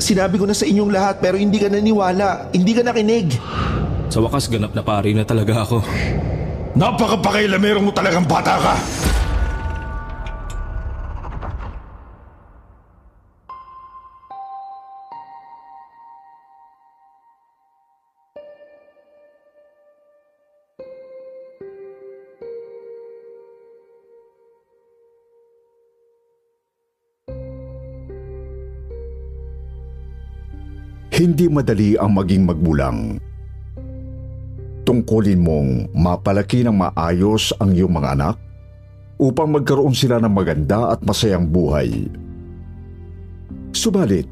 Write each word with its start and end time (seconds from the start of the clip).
Sinabi 0.00 0.40
ko 0.40 0.48
na 0.48 0.56
sa 0.56 0.64
inyong 0.64 0.90
lahat 0.90 1.20
pero 1.20 1.36
hindi 1.36 1.60
ka 1.60 1.68
naniwala. 1.68 2.48
Hindi 2.56 2.72
ka 2.72 2.82
nakinig. 2.82 3.36
Sa 4.08 4.24
wakas, 4.24 4.48
ganap 4.48 4.72
na 4.72 4.82
pari 4.82 5.12
na 5.12 5.22
talaga 5.22 5.62
ako. 5.62 5.84
Napakapakailamero 6.74 7.84
mo 7.84 7.92
talagang 7.92 8.24
bata 8.24 8.56
ka! 8.58 8.74
Hindi 31.20 31.52
madali 31.52 32.00
ang 32.00 32.16
maging 32.16 32.48
magbulang. 32.48 33.20
Tungkulin 34.88 35.36
mong 35.36 35.92
mapalaki 35.92 36.64
ng 36.64 36.72
maayos 36.72 37.52
ang 37.60 37.76
iyong 37.76 37.92
mga 37.92 38.16
anak 38.16 38.36
upang 39.20 39.52
magkaroon 39.52 39.92
sila 39.92 40.16
ng 40.16 40.32
maganda 40.32 40.88
at 40.88 41.04
masayang 41.04 41.44
buhay. 41.44 42.08
Subalit, 43.76 44.24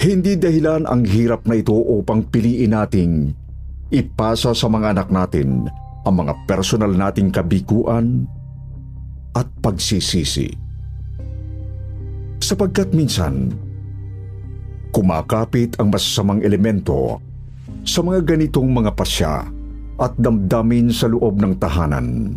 hindi 0.00 0.32
dahilan 0.32 0.88
ang 0.88 1.04
hirap 1.04 1.44
na 1.44 1.60
ito 1.60 1.76
upang 1.76 2.24
piliin 2.24 2.72
nating 2.72 3.36
ipasa 3.92 4.56
sa 4.56 4.72
mga 4.72 4.96
anak 4.96 5.12
natin 5.12 5.68
ang 6.08 6.24
mga 6.24 6.32
personal 6.48 6.96
nating 6.96 7.28
kabiguan 7.28 8.24
at 9.36 9.44
pagsisisi. 9.60 10.56
Sapagkat 12.40 12.96
minsan, 12.96 13.52
kumakapit 14.92 15.80
ang 15.80 15.88
masasamang 15.88 16.44
elemento 16.44 17.18
sa 17.82 18.04
mga 18.04 18.36
ganitong 18.36 18.68
mga 18.68 18.92
pasya 18.92 19.48
at 19.98 20.12
damdamin 20.20 20.92
sa 20.92 21.08
loob 21.08 21.40
ng 21.40 21.56
tahanan. 21.56 22.36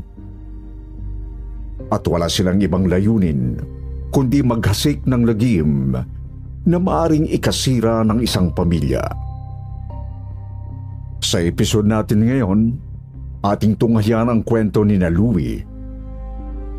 At 1.91 2.07
wala 2.07 2.31
silang 2.31 2.63
ibang 2.63 2.87
layunin 2.87 3.59
kundi 4.09 4.39
maghasik 4.39 5.03
ng 5.03 5.27
lagim 5.27 5.93
na 6.65 6.77
maaring 6.79 7.29
ikasira 7.29 8.01
ng 8.07 8.23
isang 8.23 8.49
pamilya. 8.55 9.03
Sa 11.21 11.43
episode 11.43 11.85
natin 11.85 12.25
ngayon, 12.25 12.59
ating 13.43 13.75
tunghayan 13.77 14.31
ang 14.31 14.41
kwento 14.41 14.81
ni 14.81 14.97
na 14.97 15.11
Louie 15.11 15.61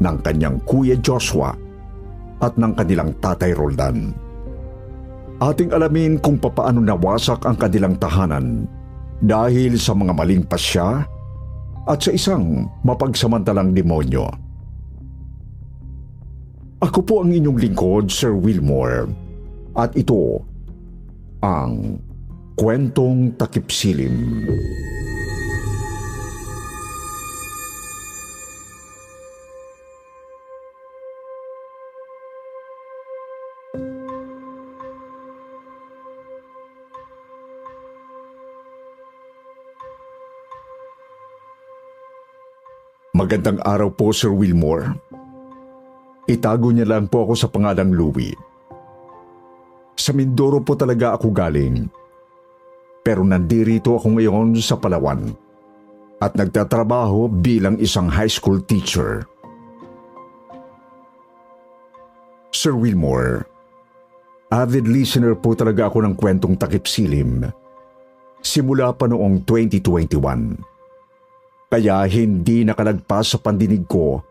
ng 0.00 0.16
kanyang 0.24 0.58
kuya 0.64 0.97
Joshua 0.98 1.54
at 2.42 2.52
ng 2.56 2.72
kanilang 2.74 3.14
tatay 3.20 3.52
Roldan. 3.54 4.25
Ating 5.36 5.68
alamin 5.68 6.16
kung 6.16 6.40
papaano 6.40 6.80
nawasak 6.80 7.44
ang 7.44 7.60
kanilang 7.60 8.00
tahanan 8.00 8.64
dahil 9.20 9.76
sa 9.76 9.92
mga 9.92 10.16
maling 10.16 10.44
pasya 10.48 11.04
at 11.84 11.98
sa 12.00 12.08
isang 12.08 12.64
mapagsamantalang 12.80 13.76
demonyo. 13.76 14.25
Ako 16.80 17.00
po 17.04 17.20
ang 17.20 17.36
inyong 17.36 17.56
lingkod, 17.60 18.08
Sir 18.08 18.32
Wilmore, 18.32 19.12
at 19.76 19.92
ito 19.92 20.41
ang 21.44 22.00
Kwentong 22.56 23.36
Takipsilim. 23.36 24.44
Magandang 43.26 43.59
araw 43.66 43.91
po, 43.91 44.14
Sir 44.14 44.31
Wilmore. 44.31 44.87
Itago 46.31 46.70
niya 46.70 46.87
lang 46.87 47.10
po 47.10 47.26
ako 47.26 47.34
sa 47.34 47.50
pangalang 47.50 47.91
Louie. 47.91 48.38
Sa 49.98 50.14
Mindoro 50.14 50.62
po 50.62 50.78
talaga 50.78 51.19
ako 51.19 51.34
galing. 51.34 51.91
Pero 53.03 53.26
nandirito 53.26 53.98
ako 53.98 54.14
ngayon 54.14 54.54
sa 54.62 54.78
Palawan 54.78 55.26
at 56.22 56.38
nagtatrabaho 56.38 57.26
bilang 57.26 57.75
isang 57.82 58.06
high 58.06 58.31
school 58.31 58.62
teacher. 58.62 59.26
Sir 62.54 62.78
Wilmore, 62.78 63.43
avid 64.54 64.87
listener 64.87 65.34
po 65.34 65.58
talaga 65.58 65.91
ako 65.91 65.98
ng 66.06 66.14
kwentong 66.14 66.54
takip 66.54 66.87
silim 66.87 67.43
simula 68.38 68.94
pa 68.94 69.10
noong 69.10 69.43
2021. 69.43 70.75
Kaya 71.66 72.06
hindi 72.06 72.62
nakalagpas 72.62 73.34
sa 73.34 73.38
pandinig 73.43 73.91
ko 73.91 74.22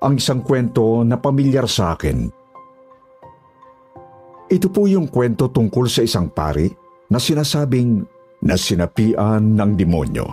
ang 0.00 0.16
isang 0.16 0.40
kwento 0.40 1.04
na 1.04 1.20
pamilyar 1.20 1.68
sa 1.68 1.92
akin. 1.92 2.18
Ito 4.50 4.66
po 4.72 4.88
yung 4.88 5.12
kwento 5.12 5.52
tungkol 5.52 5.86
sa 5.86 6.00
isang 6.02 6.32
pari 6.32 6.66
na 7.12 7.20
sinasabing 7.20 8.00
na 8.40 8.56
sinapian 8.56 9.44
ng 9.54 9.70
demonyo. 9.76 10.26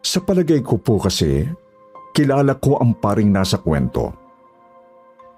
Sa 0.00 0.24
palagay 0.24 0.64
ko 0.64 0.80
po 0.80 0.96
kasi, 0.96 1.44
kilala 2.16 2.56
ko 2.56 2.80
ang 2.80 2.96
paring 2.96 3.28
nasa 3.28 3.60
kwento. 3.60 4.16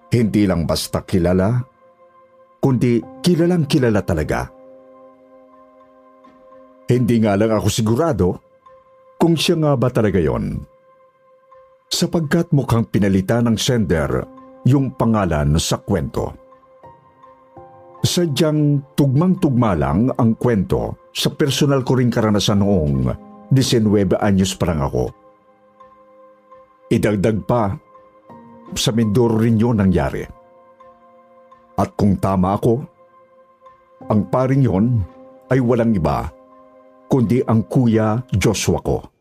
Hindi 0.06 0.46
lang 0.46 0.64
basta 0.64 1.02
kilala, 1.02 1.58
kundi 2.62 3.02
kilalang 3.20 3.66
kilala 3.66 4.06
talaga. 4.06 4.46
Hindi 6.86 7.16
nga 7.26 7.34
lang 7.34 7.50
ako 7.50 7.68
sigurado 7.68 8.51
kung 9.22 9.38
siya 9.38 9.54
nga 9.54 9.78
ba 9.78 9.86
talaga 9.86 10.18
yon. 10.18 10.58
Sapagkat 11.86 12.50
mukhang 12.50 12.90
pinalitan 12.90 13.46
ng 13.46 13.54
sender 13.54 14.10
yung 14.66 14.98
pangalan 14.98 15.54
sa 15.62 15.78
kwento. 15.78 16.34
Sadyang 18.02 18.82
tugmang-tugma 18.98 19.78
lang 19.78 20.10
ang 20.18 20.34
kwento 20.34 21.06
sa 21.14 21.30
personal 21.30 21.86
ko 21.86 22.02
ring 22.02 22.10
karanasan 22.10 22.66
noong 22.66 23.14
19 23.54 24.18
anyos 24.18 24.58
pa 24.58 24.74
lang 24.74 24.82
ako. 24.82 25.14
Idagdag 26.90 27.46
pa, 27.46 27.78
sa 28.74 28.90
Mindoro 28.90 29.38
rin 29.38 29.54
yun 29.54 29.78
nangyari. 29.78 30.26
At 31.78 31.94
kung 31.94 32.18
tama 32.18 32.58
ako, 32.58 32.74
ang 34.10 34.26
paring 34.26 34.66
yon 34.66 34.98
ay 35.54 35.62
walang 35.62 35.94
iba 35.94 36.26
kundi 37.12 37.44
ang 37.44 37.68
kuya 37.68 38.24
Joshua 38.32 38.80
ko. 38.80 39.11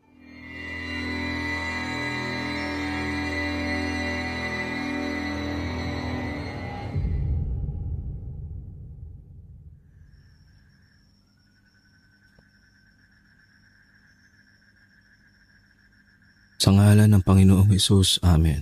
Sa 16.61 16.69
ngalan 16.69 17.09
ng 17.09 17.25
Panginoong 17.25 17.73
Hesus, 17.73 18.21
Amen. 18.21 18.61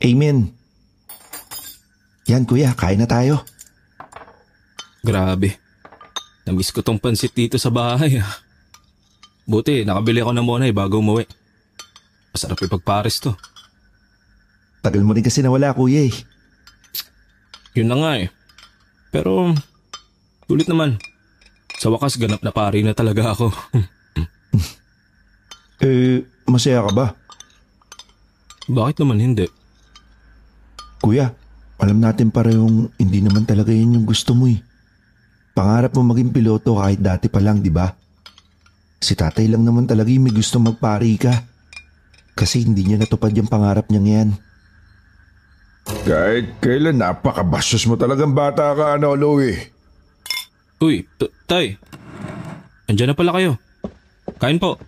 Amen. 0.00 0.56
Yan 2.32 2.48
kuya, 2.48 2.72
kain 2.72 2.96
na 2.96 3.04
tayo. 3.04 3.44
Grabe. 5.04 5.60
Namiss 6.48 6.72
ko 6.72 6.80
tong 6.80 6.96
pansit 6.96 7.36
dito 7.36 7.60
sa 7.60 7.68
bahay 7.68 8.24
ah. 8.24 8.32
Buti, 9.44 9.84
nakabili 9.84 10.24
ako 10.24 10.32
ng 10.32 10.48
monay 10.48 10.72
bago 10.72 11.04
umuwi. 11.04 11.28
Masarap 12.32 12.56
ipagpares 12.56 13.20
to. 13.20 13.36
Tagal 14.80 15.04
mo 15.04 15.12
rin 15.12 15.20
kasi 15.20 15.44
nawala 15.44 15.76
kuya 15.76 16.08
eh. 16.08 16.14
Yun 17.76 17.92
na 17.92 18.00
nga 18.00 18.12
eh. 18.16 18.32
Pero, 19.12 19.52
ulit 20.48 20.64
naman. 20.64 20.96
Sa 21.76 21.92
wakas, 21.92 22.16
ganap 22.16 22.40
na 22.40 22.48
pari 22.48 22.80
na 22.80 22.96
talaga 22.96 23.36
ako. 23.36 23.52
eh, 25.84 26.24
Masaya 26.48 26.80
ka 26.80 26.92
ba? 26.96 27.06
Bakit 28.68 29.04
naman 29.04 29.20
hindi? 29.20 29.46
Kuya, 31.04 31.30
alam 31.78 32.00
natin 32.00 32.32
parehong 32.32 32.90
hindi 32.96 33.20
naman 33.20 33.44
talaga 33.44 33.70
yun 33.70 34.00
yung 34.00 34.06
gusto 34.08 34.32
mo 34.32 34.48
eh. 34.48 34.58
Pangarap 35.52 35.92
mo 35.94 36.10
maging 36.10 36.32
piloto 36.32 36.80
kahit 36.80 36.98
dati 36.98 37.28
pa 37.28 37.38
lang, 37.44 37.60
di 37.60 37.68
ba? 37.68 37.92
Si 38.98 39.14
tatay 39.14 39.46
lang 39.46 39.62
naman 39.62 39.86
talaga 39.86 40.10
yung 40.10 40.26
may 40.26 40.34
gusto 40.34 40.58
magpari 40.58 41.14
ka. 41.20 41.44
Kasi 42.34 42.64
hindi 42.64 42.86
niya 42.86 42.98
natupad 43.02 43.30
yung 43.34 43.50
pangarap 43.50 43.86
niya 43.90 44.02
ngayon. 44.02 44.30
Kahit 46.04 46.46
kailan 46.60 47.00
napakabastos 47.00 47.88
mo 47.88 47.96
talagang 47.96 48.32
bata 48.36 48.72
ka, 48.76 48.96
ano, 48.96 49.16
Louie? 49.16 49.56
Uy, 50.78 51.04
t- 51.18 51.32
tay. 51.48 51.74
Andiyan 52.86 53.12
na 53.12 53.18
pala 53.18 53.34
kayo. 53.34 53.58
Kain 54.38 54.62
po. 54.62 54.78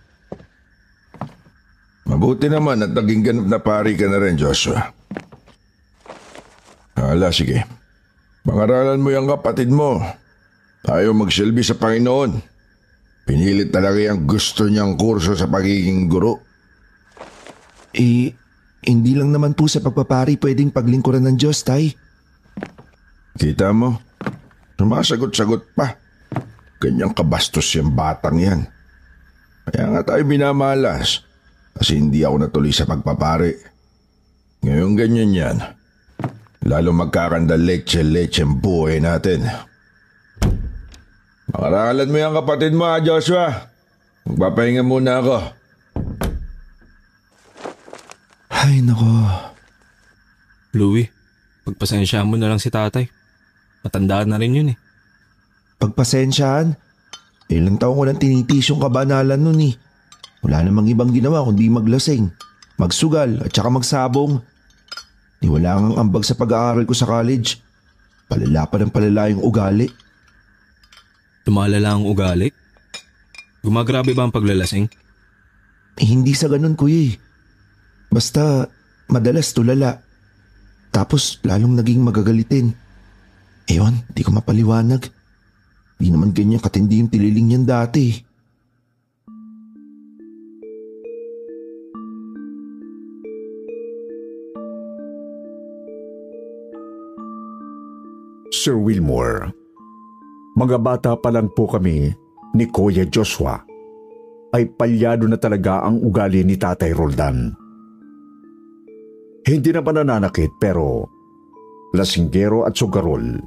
Mabuti 2.05 2.49
naman 2.49 2.81
at 2.81 2.91
naging 2.91 3.21
ganap 3.21 3.47
na 3.47 3.59
pari 3.61 3.93
ka 3.93 4.09
na 4.09 4.17
rin, 4.17 4.35
Joshua. 4.37 4.81
Hala, 6.97 7.29
sige. 7.29 7.61
Pangaralan 8.41 9.01
mo 9.01 9.13
yung 9.13 9.29
kapatid 9.29 9.69
mo. 9.69 10.01
Tayo 10.81 11.13
magsilbi 11.13 11.61
sa 11.61 11.77
Panginoon. 11.77 12.41
Pinilit 13.25 13.69
talaga 13.69 14.01
yung 14.01 14.25
gusto 14.25 14.65
niyang 14.65 14.97
kurso 14.97 15.37
sa 15.37 15.45
pagiging 15.45 16.09
guro. 16.09 16.41
Eh, 17.93 18.33
hindi 18.81 19.13
lang 19.13 19.29
naman 19.29 19.53
po 19.53 19.69
sa 19.69 19.77
pagpapari 19.77 20.41
pwedeng 20.41 20.73
paglingkuran 20.73 21.21
ng 21.29 21.37
Diyos, 21.37 21.61
tay. 21.61 21.93
Kita 23.37 23.69
mo? 23.77 24.01
Sumasagot-sagot 24.81 25.77
pa. 25.77 26.01
Ganyang 26.81 27.13
kabastos 27.13 27.77
yung 27.77 27.93
batang 27.93 28.41
yan. 28.41 28.61
Kaya 29.69 29.85
nga 29.93 30.01
tayo 30.01 30.25
binamalas. 30.25 31.21
Kasi 31.75 31.97
hindi 31.97 32.21
ako 32.21 32.35
natuloy 32.47 32.73
sa 32.73 32.87
pagpapari. 32.87 33.53
Ngayon 34.61 34.91
ganyan 34.93 35.31
yan. 35.33 35.57
Lalo 36.69 36.93
magkakanda 36.93 37.57
leche-leche 37.57 38.45
ang 38.45 38.61
buhay 38.61 39.01
natin. 39.01 39.49
Makaralan 41.51 42.11
mo 42.13 42.17
yung 42.21 42.37
kapatid 42.37 42.71
mo 42.77 42.85
ha, 42.85 43.01
Joshua. 43.01 43.73
Magpapahinga 44.29 44.85
muna 44.85 45.19
ako. 45.19 45.37
Ay, 48.53 48.85
nako. 48.85 49.09
Louie, 50.77 51.09
pagpasensya 51.65 52.21
mo 52.23 52.37
na 52.37 52.47
lang 52.47 52.61
si 52.61 52.69
tatay. 52.69 53.09
Matanda 53.81 54.21
na 54.23 54.37
rin 54.37 54.53
yun 54.53 54.71
eh. 54.71 54.77
Pagpasensyaan, 55.81 56.77
ilang 57.49 57.81
taong 57.81 57.97
ko 57.97 58.03
nang 58.05 58.21
tinitis 58.21 58.69
yung 58.69 58.79
kabanalan 58.79 59.41
nun 59.41 59.59
eh. 59.65 59.73
Wala 60.41 60.65
namang 60.65 60.89
ibang 60.89 61.13
ginawa 61.13 61.45
kundi 61.45 61.69
maglasing, 61.69 62.33
magsugal 62.81 63.45
at 63.45 63.53
saka 63.53 63.69
magsabong. 63.69 64.41
Di 65.41 65.49
wala 65.49 65.77
ngang 65.77 65.97
ambag 66.01 66.25
sa 66.25 66.37
pag-aaral 66.37 66.85
ko 66.85 66.93
sa 66.97 67.09
college. 67.09 67.61
Palala 68.25 68.65
pa 68.65 68.81
ng 68.81 68.93
palala 68.93 69.29
yung 69.29 69.41
ugali. 69.41 69.89
Lumalala 71.45 71.97
ang 71.97 72.05
ugali. 72.05 72.49
Gumagrabe 73.61 74.17
ba 74.17 74.25
ang 74.25 74.33
paglalasing? 74.33 74.89
Eh, 76.01 76.07
hindi 76.09 76.33
sa 76.33 76.49
ganun 76.49 76.73
kuya 76.73 77.13
eh. 77.13 77.13
Basta 78.09 78.65
madalas 79.09 79.53
tulala. 79.53 80.01
Tapos 80.89 81.37
lalong 81.45 81.77
naging 81.77 82.01
magagalitin. 82.01 82.73
Ewan, 83.69 84.01
di 84.09 84.25
ko 84.25 84.33
mapaliwanag. 84.33 85.05
Di 86.01 86.09
naman 86.09 86.33
ganyan 86.33 86.63
katindi 86.63 86.97
yung 86.97 87.11
tililing 87.13 87.53
niyan 87.53 87.65
dati. 87.69 88.30
Sir 98.61 98.77
Wilmore, 98.77 99.49
mga 100.53 100.77
bata 100.77 101.17
pa 101.17 101.33
lang 101.33 101.49
po 101.49 101.65
kami 101.65 102.13
ni 102.53 102.69
Kuya 102.69 103.09
Joshua 103.09 103.57
ay 104.53 104.69
palyado 104.77 105.25
na 105.25 105.33
talaga 105.33 105.81
ang 105.81 105.97
ugali 105.97 106.45
ni 106.45 106.53
Tatay 106.61 106.93
Roldan. 106.93 107.57
Hindi 109.49 109.69
na 109.73 109.81
nananakit 109.81 110.61
pero 110.61 111.09
lasinggero 111.97 112.61
at 112.61 112.77
sugarol. 112.77 113.41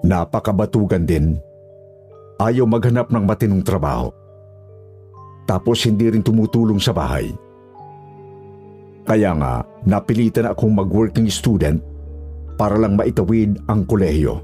Napakabatugan 0.00 1.04
din. 1.04 1.36
Ayaw 2.40 2.64
maghanap 2.64 3.12
ng 3.12 3.24
matinong 3.28 3.68
trabaho. 3.68 4.08
Tapos 5.44 5.84
hindi 5.84 6.08
rin 6.08 6.24
tumutulong 6.24 6.80
sa 6.80 6.96
bahay. 6.96 7.28
Kaya 9.04 9.36
nga, 9.36 9.60
napilitan 9.84 10.48
akong 10.48 10.72
mag-working 10.72 11.28
student 11.28 11.92
para 12.54 12.78
lang 12.78 12.94
maitawid 12.94 13.58
ang 13.66 13.86
kolehiyo. 13.86 14.40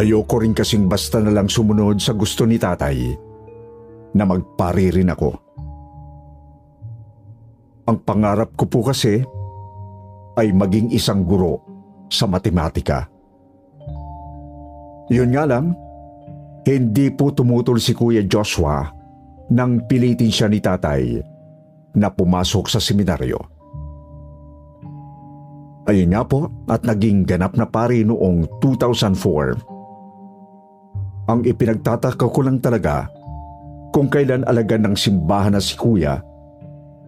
Ayoko 0.00 0.40
rin 0.40 0.56
kasing 0.56 0.88
basta 0.88 1.20
na 1.20 1.30
lang 1.30 1.52
sumunod 1.52 2.00
sa 2.00 2.16
gusto 2.16 2.48
ni 2.48 2.56
tatay 2.56 3.12
na 4.16 4.24
magpari 4.24 4.88
rin 4.88 5.12
ako. 5.12 5.30
Ang 7.92 7.98
pangarap 8.06 8.56
ko 8.56 8.64
po 8.70 8.80
kasi 8.88 9.20
ay 10.40 10.48
maging 10.54 10.88
isang 10.96 11.28
guro 11.28 11.60
sa 12.08 12.24
matematika. 12.24 13.04
Yun 15.12 15.36
nga 15.36 15.44
lang, 15.44 15.76
hindi 16.64 17.12
po 17.12 17.34
tumutol 17.36 17.76
si 17.76 17.92
Kuya 17.92 18.24
Joshua 18.24 18.88
nang 19.52 19.84
pilitin 19.84 20.32
siya 20.32 20.48
ni 20.48 20.62
tatay 20.62 21.20
na 22.00 22.08
pumasok 22.08 22.72
sa 22.72 22.80
seminaryo. 22.80 23.51
Ayun 25.82 26.14
nga 26.14 26.22
po 26.22 26.46
at 26.70 26.86
naging 26.86 27.26
ganap 27.26 27.58
na 27.58 27.66
pari 27.66 28.06
noong 28.06 28.46
2004. 28.62 31.26
Ang 31.26 31.42
ipinagtataka 31.42 32.26
ko 32.30 32.40
lang 32.42 32.62
talaga 32.62 33.10
kung 33.90 34.06
kailan 34.06 34.46
alagan 34.46 34.86
ng 34.90 34.94
simbahan 34.94 35.54
na 35.54 35.62
si 35.62 35.74
kuya 35.74 36.22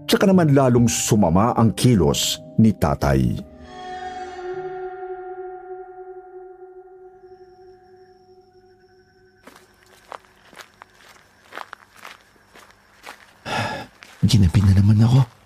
tsaka 0.05 0.29
naman 0.29 0.53
lalong 0.53 0.87
sumama 0.87 1.57
ang 1.57 1.73
kilos 1.73 2.41
ni 2.61 2.71
tatay. 2.71 3.41
Ginabi 14.25 14.61
na 14.65 14.73
naman 14.81 15.05
ako. 15.05 15.44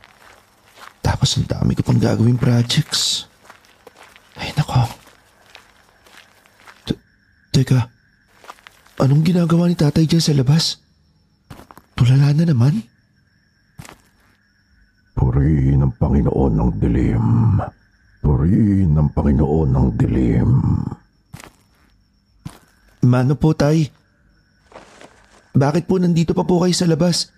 Tapos 1.08 1.40
ang 1.40 1.49
dami 1.49 1.72
ko 1.72 1.81
pang 1.81 1.96
gagawing 1.96 2.37
projects. 2.37 3.24
Ay 4.36 4.53
nako. 4.53 4.84
Te- 6.84 7.00
Teka, 7.48 7.81
anong 9.00 9.24
ginagawa 9.24 9.72
ni 9.72 9.74
tatay 9.74 10.05
dyan 10.05 10.20
sa 10.20 10.36
labas? 10.36 10.77
Tulala 11.96 12.36
na 12.36 12.44
naman? 12.44 12.84
Purihin 15.17 15.82
ang 15.82 15.96
Panginoon 15.96 16.53
ng 16.55 16.70
dilim. 16.77 17.27
Purihin 18.20 18.93
ang 18.94 19.10
Panginoon 19.10 19.69
ng 19.72 19.88
dilim. 19.96 20.50
Mano 23.03 23.34
po 23.34 23.56
tay? 23.56 23.88
Bakit 25.56 25.88
po 25.88 25.96
nandito 25.98 26.36
pa 26.36 26.44
po 26.44 26.62
kayo 26.62 26.77
sa 26.77 26.86
labas? 26.86 27.32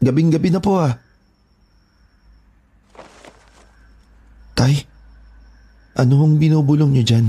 Gabing-gabi 0.00 0.50
na 0.50 0.58
po 0.64 0.80
ah. 0.80 0.96
Tay, 4.60 4.84
ano 6.00 6.24
hong 6.24 6.40
binubulong 6.40 6.96
niyo 6.96 7.04
dyan? 7.04 7.26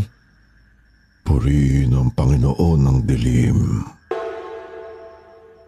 Purihin 1.22 1.92
ang 1.92 2.10
Panginoon 2.16 2.80
ng 2.80 2.98
dilim. 3.04 3.84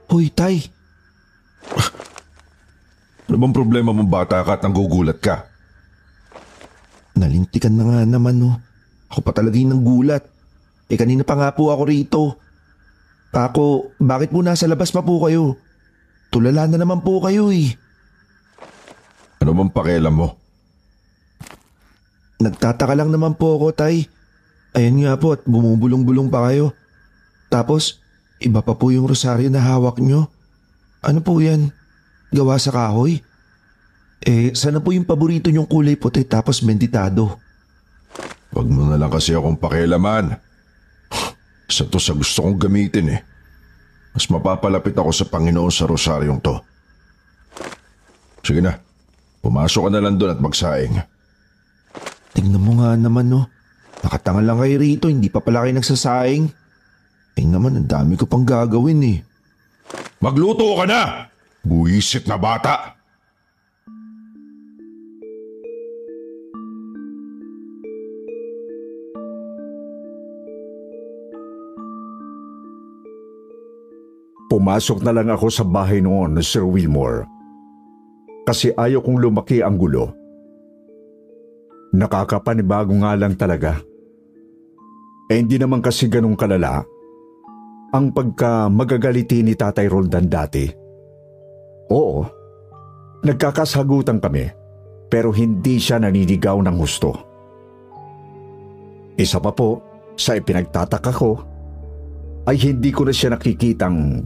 Hoy 0.07 0.31
tay, 0.31 0.63
Ano 3.23 3.39
bang 3.39 3.55
problema 3.55 3.89
mong 3.89 4.11
bata 4.13 4.45
ka 4.45 4.55
at 4.55 4.61
nanggugulat 4.61 5.17
ka? 5.17 5.49
nalintikan 7.13 7.73
na 7.73 7.85
nga 7.85 7.99
naman 8.05 8.41
no. 8.41 8.57
Ako 9.09 9.21
pa 9.21 9.31
talaga 9.31 9.53
yung 9.55 9.73
nanggulat. 9.73 10.25
Eh 10.89 10.97
kanina 10.97 11.21
pa 11.21 11.37
nga 11.37 11.53
po 11.53 11.69
ako 11.69 11.83
rito. 11.85 12.23
Kako, 13.29 13.97
bakit 13.97 14.29
po 14.29 14.41
nasa 14.41 14.65
labas 14.65 14.89
pa 14.89 15.01
po 15.01 15.21
kayo? 15.21 15.57
Tulala 16.29 16.65
na 16.65 16.77
naman 16.77 17.01
po 17.01 17.21
kayo 17.21 17.49
eh. 17.49 17.73
Ano 19.41 19.53
bang 19.53 19.71
pakialam 19.73 20.13
mo? 20.13 20.27
Nagtataka 22.43 22.91
lang 22.91 23.07
naman 23.07 23.39
po 23.39 23.55
ako, 23.55 23.71
Tay. 23.71 24.11
Ayan 24.75 24.99
nga 25.05 25.15
po 25.15 25.31
at 25.31 25.47
bumubulong-bulong 25.47 26.27
pa 26.27 26.51
kayo. 26.51 26.75
Tapos, 27.47 28.03
iba 28.43 28.59
pa 28.59 28.75
po 28.75 28.91
yung 28.91 29.07
rosaryo 29.07 29.47
na 29.47 29.63
hawak 29.63 30.03
nyo. 30.03 30.27
Ano 30.99 31.23
po 31.23 31.39
yan? 31.39 31.71
Gawa 32.33 32.59
sa 32.59 32.75
kahoy? 32.75 33.23
Eh, 34.23 34.55
sana 34.55 34.83
po 34.83 34.91
yung 34.91 35.07
paborito 35.07 35.51
nyong 35.51 35.67
kulay 35.67 35.99
puti 35.99 36.23
tapos 36.23 36.63
benditado? 36.63 37.39
Huwag 38.55 38.67
mo 38.71 38.87
na 38.87 38.95
lang 38.95 39.11
kasi 39.11 39.35
akong 39.35 39.59
pakialaman. 39.59 40.39
Sa 41.67 41.83
to 41.87 41.99
sa 41.99 42.15
gusto 42.15 42.43
kong 42.43 42.59
gamitin 42.59 43.19
eh. 43.19 43.21
Mas 44.15 44.29
mapapalapit 44.29 44.95
ako 44.95 45.11
sa 45.11 45.25
Panginoon 45.27 45.73
sa 45.73 45.89
rosaryong 45.89 46.39
to. 46.39 46.55
Sige 48.45 48.63
na. 48.63 48.79
Pumasok 49.43 49.87
ka 49.87 49.89
na 49.91 50.01
lang 50.01 50.15
doon 50.15 50.33
at 50.33 50.39
magsaing. 50.39 51.12
Tingnan 52.33 52.61
mo 52.61 52.81
nga 52.81 52.97
naman 52.97 53.29
no. 53.29 53.45
Nakatanga 54.03 54.43
lang 54.43 54.59
kayo 54.59 54.75
rito, 54.81 55.05
hindi 55.07 55.31
pa 55.31 55.39
pala 55.39 55.63
kayo 55.63 55.79
nagsasaing. 55.79 56.45
Eh 57.39 57.45
naman, 57.47 57.79
ang 57.79 57.89
dami 57.89 58.13
ko 58.19 58.27
pang 58.27 58.43
gagawin 58.43 59.01
eh. 59.05 59.19
Magluto 60.19 60.75
ka 60.77 60.85
na! 60.85 61.31
Buisit 61.63 62.27
na 62.27 62.35
bata! 62.35 62.99
Pumasok 74.53 75.01
na 75.01 75.09
lang 75.17 75.33
ako 75.33 75.49
sa 75.49 75.65
bahay 75.65 75.97
noon, 75.97 76.37
Sir 76.45 76.61
Wilmore. 76.61 77.25
Kasi 78.45 78.69
ayaw 78.69 79.01
kong 79.01 79.17
lumaki 79.17 79.65
ang 79.65 79.81
gulo. 79.81 80.22
Nakakapanibago 81.93 82.93
nga 83.05 83.13
lang 83.13 83.37
talaga. 83.37 83.77
Eh 85.29 85.37
hindi 85.37 85.61
naman 85.61 85.79
kasi 85.79 86.09
ganong 86.09 86.35
kalala 86.35 86.81
ang 87.93 88.09
pagka 88.09 88.65
magagaliti 88.73 89.45
ni 89.45 89.53
Tatay 89.53 89.85
Roldan 89.85 90.25
dati. 90.25 90.65
Oo, 91.93 92.25
nagkakasagutan 93.21 94.17
kami 94.17 94.49
pero 95.13 95.29
hindi 95.29 95.77
siya 95.77 96.01
naninigaw 96.01 96.57
ng 96.65 96.75
husto. 96.81 97.13
Isa 99.13 99.37
pa 99.37 99.53
po, 99.53 99.77
sa 100.17 100.33
ipinagtataka 100.33 101.11
ko, 101.13 101.37
ay 102.49 102.57
hindi 102.57 102.89
ko 102.89 103.05
na 103.05 103.13
siya 103.13 103.37
nakikitang 103.37 104.25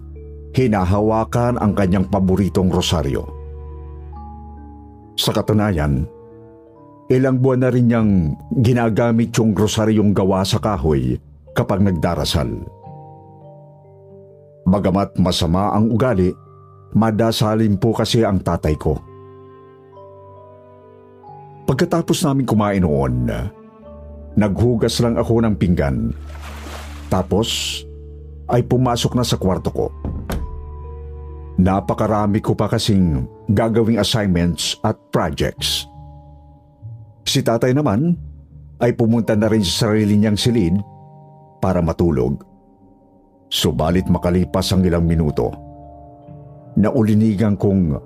hinahawakan 0.56 1.60
ang 1.60 1.76
kanyang 1.76 2.08
paboritong 2.08 2.72
rosaryo. 2.72 3.28
Sa 5.20 5.36
katunayan, 5.36 6.08
ilang 7.08 7.40
buwan 7.40 7.64
na 7.64 7.70
rin 7.72 7.88
niyang 7.88 8.12
ginagamit 8.60 9.32
yung 9.40 9.56
rosaryong 9.56 10.12
gawa 10.12 10.44
sa 10.44 10.60
kahoy 10.60 11.16
kapag 11.56 11.80
nagdarasal. 11.80 12.52
Bagamat 14.68 15.16
masama 15.16 15.72
ang 15.72 15.88
ugali, 15.88 16.36
madasalin 16.92 17.80
po 17.80 17.96
kasi 17.96 18.28
ang 18.28 18.44
tatay 18.44 18.76
ko. 18.76 19.00
Pagkatapos 21.68 22.24
namin 22.28 22.48
kumain 22.48 22.84
noon, 22.84 23.32
naghugas 24.36 25.00
lang 25.00 25.16
ako 25.16 25.44
ng 25.44 25.56
pinggan. 25.56 26.12
Tapos 27.08 27.80
ay 28.52 28.64
pumasok 28.68 29.16
na 29.16 29.24
sa 29.24 29.40
kwarto 29.40 29.72
ko. 29.72 29.88
Napakarami 31.58 32.44
ko 32.44 32.54
pa 32.54 32.68
kasing 32.68 33.24
gagawing 33.50 34.00
assignments 34.00 34.76
at 34.84 35.00
projects. 35.10 35.88
Si 37.27 37.43
tatay 37.43 37.75
naman 37.75 38.15
ay 38.79 38.96
pumunta 38.96 39.36
na 39.36 39.51
rin 39.51 39.60
sa 39.60 39.91
sarili 39.91 40.15
niyang 40.15 40.39
silid 40.39 40.79
para 41.60 41.84
matulog. 41.84 42.39
Subalit 43.51 44.07
makalipas 44.07 44.72
ang 44.72 44.88
ilang 44.88 45.03
minuto, 45.03 45.51
naulinigan 46.79 47.60
kong 47.60 48.00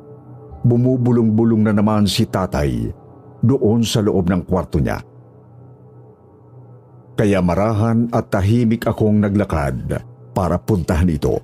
bumubulong-bulong 0.65 1.69
na 1.69 1.73
naman 1.73 2.09
si 2.09 2.25
tatay 2.25 2.89
doon 3.45 3.85
sa 3.85 4.01
loob 4.01 4.25
ng 4.25 4.41
kwarto 4.45 4.81
niya. 4.81 5.01
Kaya 7.17 7.41
marahan 7.45 8.09
at 8.09 8.33
tahimik 8.33 8.89
akong 8.89 9.21
naglakad 9.21 10.01
para 10.33 10.57
puntahan 10.57 11.09
ito. 11.09 11.37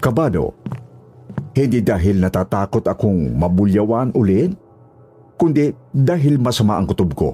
Kabado, 0.00 0.52
hindi 1.56 1.80
dahil 1.80 2.20
natatakot 2.20 2.84
akong 2.84 3.32
mabulyawan 3.40 4.12
ulit, 4.12 4.52
kundi 5.34 5.74
dahil 5.90 6.38
masama 6.38 6.78
ang 6.78 6.86
kutob 6.88 7.10
ko. 7.14 7.30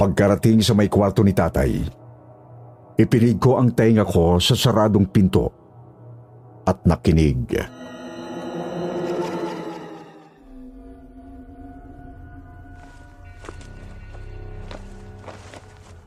Pagkarating 0.00 0.64
sa 0.64 0.72
may 0.72 0.88
kwarto 0.88 1.20
ni 1.20 1.36
tatay, 1.36 2.00
Ipinig 3.00 3.40
ko 3.40 3.56
ang 3.56 3.72
tenga 3.72 4.04
ko 4.04 4.36
sa 4.36 4.52
saradong 4.52 5.08
pinto 5.08 5.48
at 6.68 6.84
nakinig. 6.84 7.56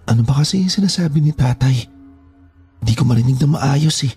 Ano 0.06 0.22
ba 0.22 0.38
kasi 0.38 0.62
yung 0.62 0.70
sinasabi 0.70 1.18
ni 1.18 1.34
tatay? 1.34 1.90
Hindi 2.86 2.94
ko 2.94 3.10
marinig 3.10 3.42
na 3.42 3.58
maayos 3.58 4.06
eh. 4.06 4.14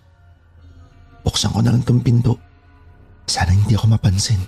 Buksan 1.25 1.57
ko 1.57 1.65
na 1.65 1.73
lang 1.73 1.81
tong 1.81 2.05
pinto. 2.05 2.37
Sana 3.25 3.57
hindi 3.57 3.73
ako 3.73 3.89
mapansin. 3.89 4.45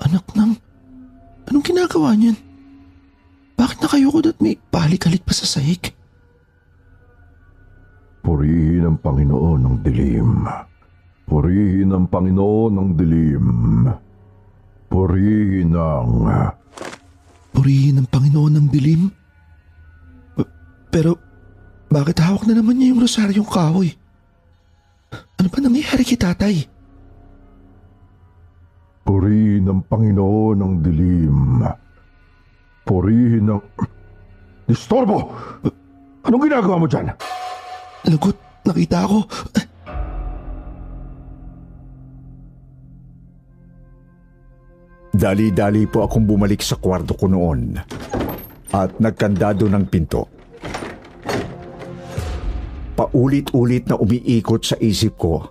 Anak 0.00 0.24
nang, 0.32 0.56
anong 1.48 1.64
ginagawa 1.64 2.16
niyan? 2.16 2.36
Bakit 3.60 3.84
nakayukod 3.84 4.32
at 4.32 4.38
may 4.40 4.56
balik-alik 4.72 5.20
pa 5.24 5.36
sa 5.36 5.44
sahig? 5.44 5.92
Purihin 8.24 8.88
ang 8.88 8.98
Panginoon 9.00 9.60
ng 9.60 9.76
dilim. 9.84 10.48
Purihin 11.28 11.92
ang 11.92 12.08
Panginoon 12.08 12.72
ng 12.72 12.90
dilim. 12.96 13.46
Purihin 14.88 15.72
ang... 15.76 16.12
Purihin 17.52 18.00
ang 18.00 18.08
Panginoon 18.08 18.52
ng 18.56 18.68
dilim? 18.72 19.12
Pero, 20.90 21.20
bakit 21.92 22.18
hawak 22.18 22.48
na 22.48 22.58
naman 22.58 22.80
niya 22.80 22.96
yung 22.96 23.02
rosaryong 23.04 23.46
kahoy? 23.46 23.94
Ano 25.38 25.48
pa 25.52 25.58
nangyayari 25.62 26.02
kay 26.02 26.18
tatay? 26.18 26.54
Purihin 29.10 29.66
ang 29.66 29.82
Panginoon 29.90 30.54
ng 30.62 30.74
dilim. 30.86 31.66
Purihin 32.86 33.42
ng... 33.50 33.58
Distorbo! 34.70 35.34
Anong 36.22 36.46
ginagawa 36.46 36.78
mo 36.78 36.86
dyan? 36.86 37.10
Lagot, 38.06 38.38
nakita 38.62 39.10
ako. 39.10 39.26
Dali-dali 45.10 45.90
po 45.90 46.06
akong 46.06 46.22
bumalik 46.22 46.62
sa 46.62 46.78
kwarto 46.78 47.18
ko 47.18 47.26
noon 47.26 47.82
at 48.70 48.94
nagkandado 49.02 49.66
ng 49.66 49.84
pinto. 49.90 50.30
Paulit-ulit 52.94 53.90
na 53.90 53.98
umiikot 53.98 54.62
sa 54.62 54.78
isip 54.78 55.18
ko 55.18 55.42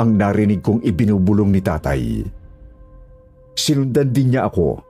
ang 0.00 0.16
narinig 0.16 0.64
kong 0.64 0.80
ibinubulong 0.80 1.52
ni 1.52 1.60
tatay. 1.60 2.24
Sinundan 3.54 4.10
din 4.10 4.34
niya 4.34 4.50
ako 4.50 4.82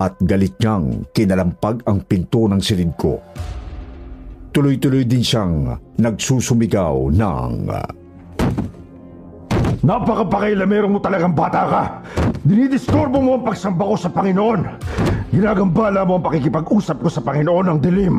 at 0.00 0.16
galit 0.24 0.56
niyang 0.56 1.04
kinalampag 1.12 1.84
ang 1.84 2.00
pinto 2.08 2.48
ng 2.48 2.60
silid 2.64 2.96
ko. 2.96 3.20
Tuloy-tuloy 4.50 5.04
din 5.04 5.22
siyang 5.22 5.76
nagsusumigaw 6.00 7.12
ng... 7.12 7.52
Napakapakailamero 9.80 10.88
mo 10.88 10.98
talagang 11.00 11.36
bata 11.36 11.62
ka! 11.68 11.82
Dinidisturbo 12.44 13.20
mo 13.20 13.40
ang 13.40 13.44
pagsamba 13.44 13.84
ko 13.84 13.96
sa 13.96 14.12
Panginoon! 14.12 14.60
Ginagambala 15.30 16.02
mo 16.02 16.18
ang 16.18 16.24
pakikipag-usap 16.24 17.04
ko 17.04 17.08
sa 17.08 17.22
Panginoon 17.22 17.66
ng 17.68 17.78
dilim! 17.78 18.16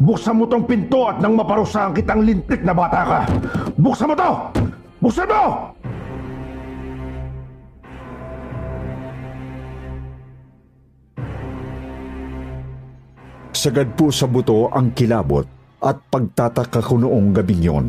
Buksan 0.00 0.40
mo 0.40 0.48
tong 0.48 0.64
pinto 0.64 1.08
at 1.08 1.20
nang 1.20 1.36
maparusahan 1.36 1.92
kitang 1.92 2.24
lintik 2.24 2.64
na 2.64 2.72
bata 2.72 3.00
ka! 3.04 3.20
Buksan 3.76 4.12
mo 4.12 4.14
to! 4.16 4.32
Buksan 5.00 5.28
mo! 5.28 5.72
Sagad 13.60 13.92
po 13.92 14.08
sa 14.08 14.24
buto 14.24 14.72
ang 14.72 14.96
kilabot 14.96 15.44
at 15.84 16.00
pagtataka 16.08 16.80
ko 16.80 16.96
noong 16.96 17.36
gabing 17.36 17.60
yon. 17.60 17.88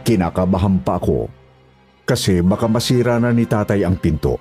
Kinakabahan 0.00 0.80
pa 0.80 0.96
ako 0.96 1.28
kasi 2.08 2.40
baka 2.40 2.64
masira 2.64 3.20
na 3.20 3.36
ni 3.36 3.44
tatay 3.44 3.84
ang 3.84 4.00
pinto. 4.00 4.40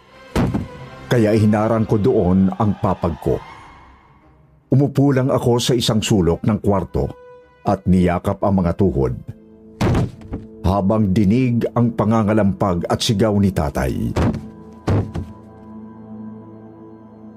Kaya 1.11 1.35
hinarang 1.35 1.83
ko 1.83 1.99
doon 1.99 2.47
ang 2.55 2.79
papag 2.79 3.11
ko. 3.19 3.35
Umupo 4.71 5.11
lang 5.11 5.27
ako 5.27 5.59
sa 5.59 5.75
isang 5.75 5.99
sulok 5.99 6.47
ng 6.47 6.63
kwarto 6.63 7.11
at 7.67 7.83
niyakap 7.83 8.39
ang 8.39 8.63
mga 8.63 8.79
tuhod. 8.79 9.11
Habang 10.63 11.11
dinig 11.11 11.67
ang 11.75 11.91
pangangalampag 11.91 12.87
at 12.87 13.03
sigaw 13.03 13.35
ni 13.35 13.51
tatay. 13.51 14.15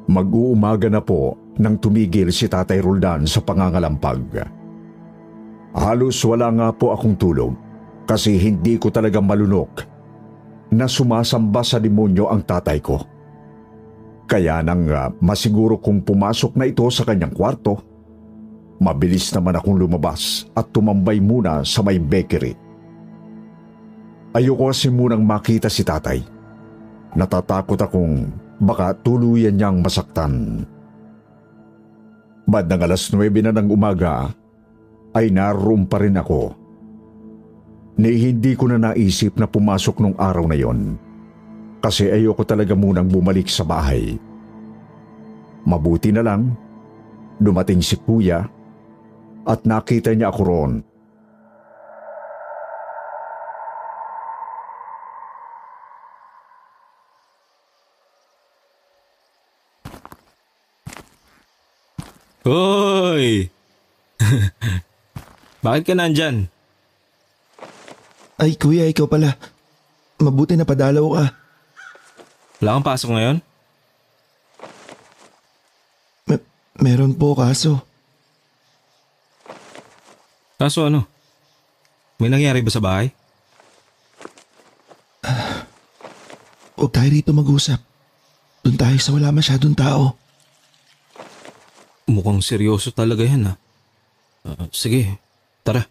Mag-uumaga 0.07 0.87
na 0.87 1.03
po 1.03 1.43
nang 1.57 1.81
tumigil 1.81 2.29
si 2.33 2.49
Tatay 2.49 2.81
Roldan 2.85 3.25
sa 3.25 3.41
pangangalampag. 3.41 4.45
Halos 5.77 6.17
wala 6.25 6.49
nga 6.53 6.69
po 6.73 6.93
akong 6.93 7.17
tulog 7.21 7.53
kasi 8.09 8.41
hindi 8.41 8.81
ko 8.81 8.89
talaga 8.89 9.21
malunok 9.21 9.85
na 10.73 10.89
sumasamba 10.89 11.61
sa 11.61 11.77
demonyo 11.77 12.33
ang 12.33 12.43
tatay 12.43 12.81
ko. 12.81 13.03
Kaya 14.27 14.59
nang 14.65 14.91
uh, 14.91 15.13
masiguro 15.23 15.79
kong 15.79 16.03
pumasok 16.03 16.59
na 16.59 16.67
ito 16.67 16.83
sa 16.91 17.07
kanyang 17.07 17.31
kwarto, 17.31 17.79
mabilis 18.83 19.31
naman 19.31 19.55
akong 19.55 19.79
lumabas 19.79 20.49
at 20.57 20.67
tumambay 20.75 21.23
muna 21.23 21.63
sa 21.63 21.85
may 21.85 22.01
bakery. 22.01 22.57
Ayoko 24.35 24.69
kasi 24.69 24.91
munang 24.91 25.23
makita 25.23 25.71
si 25.71 25.87
tatay. 25.87 26.21
Natatakot 27.17 27.79
akong 27.81 28.29
baka 28.59 28.93
tuluyan 29.01 29.57
niyang 29.57 29.81
masaktan. 29.81 30.67
Bandang 32.47 32.87
alas 32.87 33.11
9 33.11 33.27
na 33.43 33.51
ng 33.51 33.69
umaga 33.75 34.31
ay 35.19 35.35
naroon 35.35 35.83
pa 35.83 35.99
rin 35.99 36.15
ako. 36.15 36.55
Ni 37.99 38.15
hindi 38.23 38.55
ko 38.55 38.71
na 38.71 38.79
naisip 38.79 39.35
na 39.35 39.51
pumasok 39.51 39.99
nung 39.99 40.15
araw 40.15 40.47
na 40.47 40.55
yon 40.55 40.95
kasi 41.83 42.07
ayoko 42.07 42.47
talaga 42.47 42.79
munang 42.79 43.11
bumalik 43.11 43.51
sa 43.51 43.67
bahay. 43.67 44.15
Mabuti 45.67 46.15
na 46.15 46.23
lang, 46.23 46.55
dumating 47.43 47.83
si 47.83 47.99
kuya 47.99 48.47
at 49.47 49.61
nakita 49.67 50.15
niya 50.15 50.31
ako 50.31 50.41
roon 50.47 50.73
Hoy! 62.47 63.51
Bakit 65.67 65.83
ka 65.83 65.95
nandyan? 65.99 66.47
Ay 68.39 68.55
kuya, 68.55 68.87
ikaw 68.87 69.11
pala. 69.11 69.35
Mabuti 70.23 70.55
na 70.55 70.63
padalaw 70.63 71.03
ka. 71.11 71.25
Wala 72.63 72.71
kang 72.79 72.87
pasok 72.87 73.11
ngayon? 73.19 73.37
Me- 76.31 76.47
meron 76.79 77.19
po 77.19 77.35
kaso. 77.35 77.83
Kaso 80.55 80.87
ano? 80.87 81.03
May 82.23 82.31
nangyari 82.31 82.63
ba 82.63 82.71
sa 82.71 82.79
bahay? 82.79 83.11
Huwag 86.79 86.95
tayo 86.95 87.09
rito 87.11 87.35
mag-usap. 87.35 87.83
Doon 88.63 88.79
tayo 88.79 88.97
sa 89.03 89.11
wala 89.11 89.35
masyadong 89.35 89.75
tao. 89.75 90.15
Mukhang 92.07 92.39
seryoso 92.39 92.95
talaga 92.95 93.27
yan 93.27 93.51
ah. 93.51 93.57
Ah, 94.47 94.71
sige, 94.71 95.19
tara. 95.67 95.83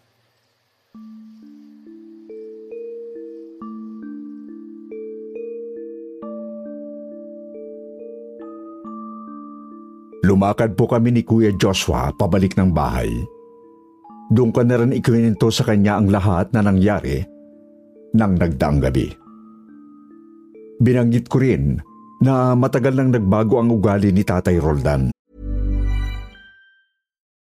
Lumakad 10.24 10.72
po 10.72 10.88
kami 10.88 11.12
ni 11.12 11.22
Kuya 11.22 11.52
Joshua 11.54 12.10
pabalik 12.16 12.56
ng 12.56 12.72
bahay. 12.72 13.12
Doon 14.32 14.50
ko 14.50 14.64
na 14.64 14.80
rin 14.80 14.96
ikwento 14.96 15.52
sa 15.52 15.68
kanya 15.68 16.00
ang 16.00 16.08
lahat 16.10 16.50
na 16.50 16.64
nangyari 16.64 17.22
nang 18.16 18.34
nagdaang 18.34 18.80
gabi. 18.82 19.12
Binanggit 20.80 21.28
ko 21.28 21.44
rin 21.44 21.76
na 22.24 22.56
matagal 22.56 22.96
nang 22.96 23.12
nagbago 23.12 23.60
ang 23.60 23.68
ugali 23.68 24.10
ni 24.10 24.24
Tatay 24.24 24.56
Roldan. 24.58 25.15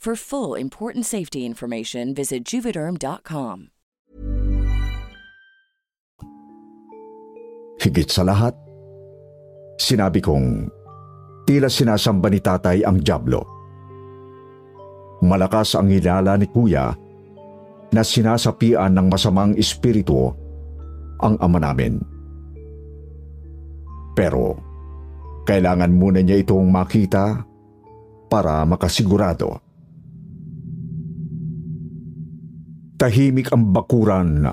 For 0.00 0.16
full 0.16 0.56
important 0.56 1.04
safety 1.04 1.44
information, 1.44 2.16
visit 2.16 2.48
juvederm.com. 2.48 3.68
Higit 7.76 8.08
sa 8.08 8.24
lahat, 8.24 8.56
sinabi 9.76 10.24
kong 10.24 10.72
tila 11.44 11.68
sinasamba 11.68 12.32
ni 12.32 12.40
tatay 12.40 12.80
ang 12.80 13.04
Diablo. 13.04 13.44
Malakas 15.20 15.76
ang 15.76 15.92
hilala 15.92 16.40
ni 16.40 16.48
kuya 16.48 16.96
na 17.92 18.00
sinasapian 18.00 18.96
ng 18.96 19.04
masamang 19.12 19.52
espiritu 19.52 20.32
ang 21.20 21.36
ama 21.44 21.60
namin. 21.60 22.00
Pero 24.16 24.56
kailangan 25.44 25.92
muna 25.92 26.24
niya 26.24 26.40
itong 26.40 26.72
makita 26.72 27.44
para 28.32 28.64
makasigurado. 28.64 29.68
Tahimik 33.00 33.48
ang 33.48 33.72
bakuran 33.72 34.44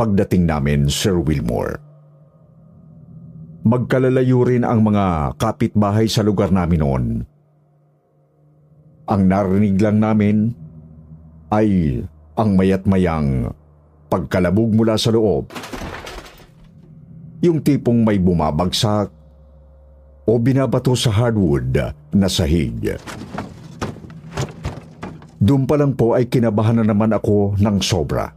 pagdating 0.00 0.48
namin, 0.48 0.88
Sir 0.88 1.20
Wilmore. 1.20 1.76
Magkalalayo 3.68 4.48
rin 4.48 4.64
ang 4.64 4.80
mga 4.80 5.36
kapitbahay 5.36 6.08
sa 6.08 6.24
lugar 6.24 6.48
namin 6.48 6.80
noon. 6.80 7.04
Ang 9.12 9.22
narinig 9.28 9.76
lang 9.76 10.00
namin 10.00 10.56
ay 11.52 12.00
ang 12.32 12.56
mayat 12.56 12.88
mayang 12.88 13.52
pagkalabog 14.08 14.72
mula 14.72 14.96
sa 14.96 15.12
loob. 15.12 15.52
Yung 17.44 17.60
tipong 17.60 18.08
may 18.08 18.16
bumabagsak 18.16 19.12
o 20.24 20.32
binabato 20.40 20.96
sa 20.96 21.12
hardwood 21.12 21.76
na 22.16 22.24
sahig. 22.24 22.96
Doon 25.42 25.66
pa 25.66 25.74
lang 25.74 25.98
po 25.98 26.14
ay 26.14 26.30
kinabahan 26.30 26.78
na 26.78 26.86
naman 26.86 27.10
ako 27.10 27.58
ng 27.58 27.76
sobra. 27.82 28.30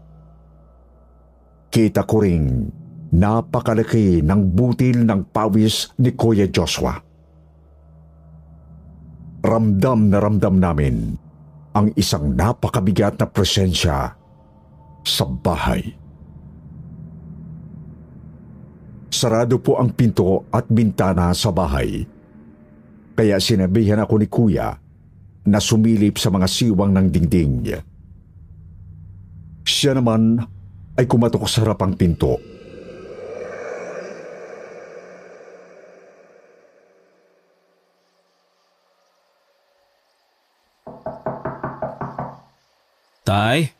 Kita 1.69 2.01
ko 2.01 2.25
ring 2.25 2.65
napakalaki 3.13 4.25
ng 4.25 4.41
butil 4.57 5.05
ng 5.05 5.29
pawis 5.29 5.93
ni 6.01 6.17
Kuya 6.17 6.49
Joshua. 6.49 6.97
Ramdam 9.45 10.09
na 10.09 10.17
ramdam 10.17 10.57
namin 10.57 11.13
ang 11.77 11.93
isang 11.93 12.33
napakabigat 12.33 13.21
na 13.21 13.29
presensya 13.29 14.09
sa 15.05 15.25
bahay. 15.29 15.85
Sarado 19.13 19.61
po 19.61 19.77
ang 19.77 19.93
pinto 19.93 20.49
at 20.49 20.65
bintana 20.73 21.29
sa 21.37 21.53
bahay. 21.53 22.01
Kaya 23.13 23.37
sinabihan 23.37 24.01
ako 24.01 24.13
ni 24.17 24.27
Kuya 24.27 24.84
na 25.45 25.61
sumilip 25.61 26.17
sa 26.17 26.33
mga 26.33 26.49
siwang 26.49 26.91
ng 26.91 27.07
dingding. 27.13 27.77
Siya 29.65 29.93
naman 29.93 30.41
ay 30.97 31.05
kumatok 31.05 31.45
sa 31.45 31.61
harapang 31.61 31.93
pinto. 31.93 32.41
Tay? 43.25 43.73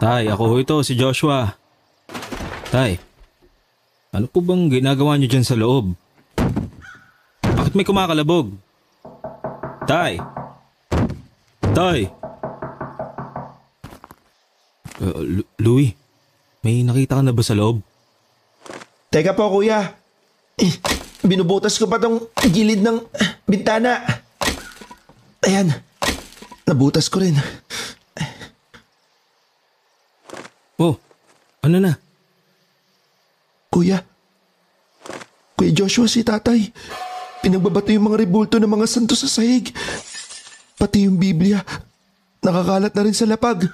Tay, 0.00 0.32
ako 0.32 0.44
ho 0.48 0.54
ito, 0.56 0.76
si 0.80 0.96
Joshua. 0.96 1.52
Tay, 2.72 2.96
ano 4.16 4.24
po 4.32 4.40
bang 4.40 4.72
ginagawa 4.72 5.20
niyo 5.20 5.28
dyan 5.28 5.44
sa 5.44 5.56
loob? 5.56 5.92
Bakit 7.44 7.76
may 7.76 7.84
kumakalabog? 7.84 8.67
Tay! 9.88 10.20
Tay! 11.72 12.04
Uh, 15.00 15.40
Louie, 15.56 15.96
may 16.60 16.84
nakita 16.84 17.16
ka 17.16 17.24
na 17.24 17.32
ba 17.32 17.40
sa 17.40 17.56
loob? 17.56 17.80
Teka 19.08 19.32
po 19.32 19.48
kuya. 19.48 19.96
Eh, 20.60 20.76
binubutas 21.24 21.80
ko 21.80 21.88
pa 21.88 21.96
tong 21.96 22.20
gilid 22.52 22.84
ng 22.84 23.00
bintana. 23.48 24.04
Ayan. 25.48 25.72
Nabutas 26.68 27.08
ko 27.08 27.24
rin. 27.24 27.40
Oh, 30.76 31.00
ano 31.64 31.80
na? 31.80 31.96
Kuya. 33.72 34.04
Kuya 35.56 35.72
Joshua 35.72 36.04
si 36.04 36.20
tatay. 36.20 36.68
Pinagbabato 37.38 37.94
yung 37.94 38.10
mga 38.10 38.20
rebulto 38.20 38.56
ng 38.58 38.68
mga 38.68 38.86
santo 38.90 39.14
sa 39.14 39.30
sahig. 39.30 39.70
Pati 40.74 41.06
yung 41.06 41.16
Biblia. 41.16 41.62
Nakakalat 42.42 42.92
na 42.94 43.02
rin 43.06 43.16
sa 43.16 43.26
lapag. 43.26 43.66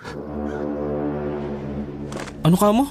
Ano 2.44 2.56
ka 2.60 2.68
mo? 2.72 2.84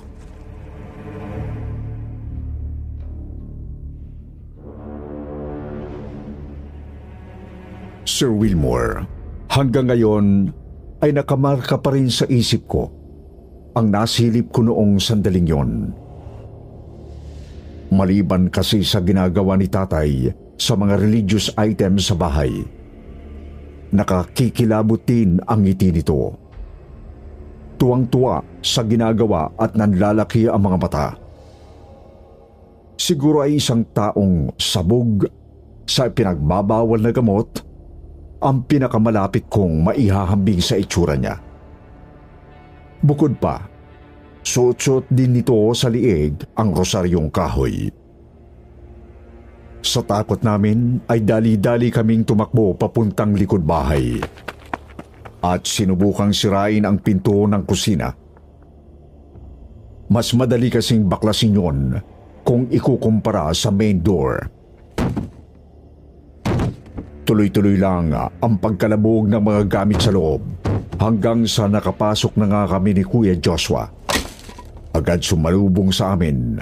Sir 8.04 8.30
Wilmore, 8.30 9.10
hanggang 9.50 9.90
ngayon 9.90 10.54
ay 11.02 11.16
nakamarka 11.16 11.82
pa 11.82 11.94
rin 11.98 12.14
sa 12.14 12.30
isip 12.30 12.70
ko 12.70 13.04
ang 13.74 13.90
nasilip 13.90 14.54
ko 14.54 14.62
noong 14.62 15.02
sandaling 15.02 15.50
yon. 15.50 15.72
Maliban 17.94 18.50
kasi 18.50 18.86
sa 18.86 19.02
ginagawa 19.02 19.58
ni 19.58 19.70
tatay 19.70 20.30
sa 20.58 20.78
mga 20.78 21.00
religious 21.02 21.50
items 21.58 22.10
sa 22.10 22.16
bahay, 22.16 22.64
nakakikilabot 23.94 25.02
din 25.06 25.38
ang 25.46 25.66
ngiti 25.66 25.94
nito. 25.94 26.34
Tuwang-tuwa 27.78 28.42
sa 28.64 28.82
ginagawa 28.86 29.52
at 29.60 29.76
nanlalaki 29.76 30.48
ang 30.48 30.62
mga 30.62 30.78
mata. 30.80 31.08
Siguro 32.96 33.44
ay 33.44 33.60
isang 33.60 33.84
taong 33.92 34.56
sabog 34.56 35.28
sa 35.84 36.08
pinagbabawal 36.08 37.02
na 37.04 37.12
gamot 37.12 37.60
ang 38.40 38.64
pinakamalapit 38.64 39.48
kong 39.52 39.84
maihahambing 39.88 40.60
sa 40.64 40.80
itsura 40.80 41.16
niya. 41.20 41.40
Bukod 43.04 43.36
pa, 43.40 43.68
suot 44.44 45.08
din 45.12 45.36
nito 45.36 45.56
sa 45.76 45.92
liig 45.92 46.40
ang 46.56 46.72
rosaryong 46.72 47.28
kahoy. 47.28 48.03
Sa 49.84 50.00
takot 50.00 50.40
namin 50.40 51.04
ay 51.12 51.28
dali-dali 51.28 51.92
kaming 51.92 52.24
tumakbo 52.24 52.72
papuntang 52.72 53.36
likod 53.36 53.68
bahay 53.68 54.16
at 55.44 55.68
sinubukang 55.68 56.32
sirain 56.32 56.88
ang 56.88 57.04
pinto 57.04 57.44
ng 57.44 57.68
kusina. 57.68 58.08
Mas 60.08 60.32
madali 60.40 60.72
kasing 60.72 61.04
baklasin 61.12 61.60
yon 61.60 61.80
kung 62.48 62.72
ikukumpara 62.72 63.52
sa 63.52 63.76
main 63.76 64.00
door. 64.00 64.48
Tuloy-tuloy 67.28 67.76
lang 67.76 68.16
ang 68.16 68.56
pagkalabog 68.64 69.28
ng 69.28 69.44
mga 69.44 69.62
gamit 69.68 70.00
sa 70.00 70.16
loob 70.16 70.48
hanggang 70.96 71.44
sa 71.44 71.68
nakapasok 71.68 72.40
na 72.40 72.48
nga 72.48 72.80
kami 72.80 72.96
ni 72.96 73.04
Kuya 73.04 73.36
Joshua. 73.36 73.84
Agad 74.96 75.20
sumalubong 75.20 75.92
sa 75.92 76.16
amin 76.16 76.56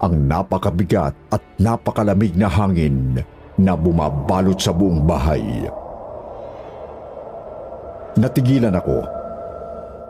ang 0.00 0.28
napakabigat 0.28 1.14
at 1.32 1.42
napakalamig 1.56 2.36
na 2.36 2.48
hangin 2.50 3.20
na 3.56 3.72
bumabalot 3.72 4.60
sa 4.60 4.72
buong 4.72 5.04
bahay. 5.08 5.68
Natigilan 8.16 8.76
ako 8.76 8.98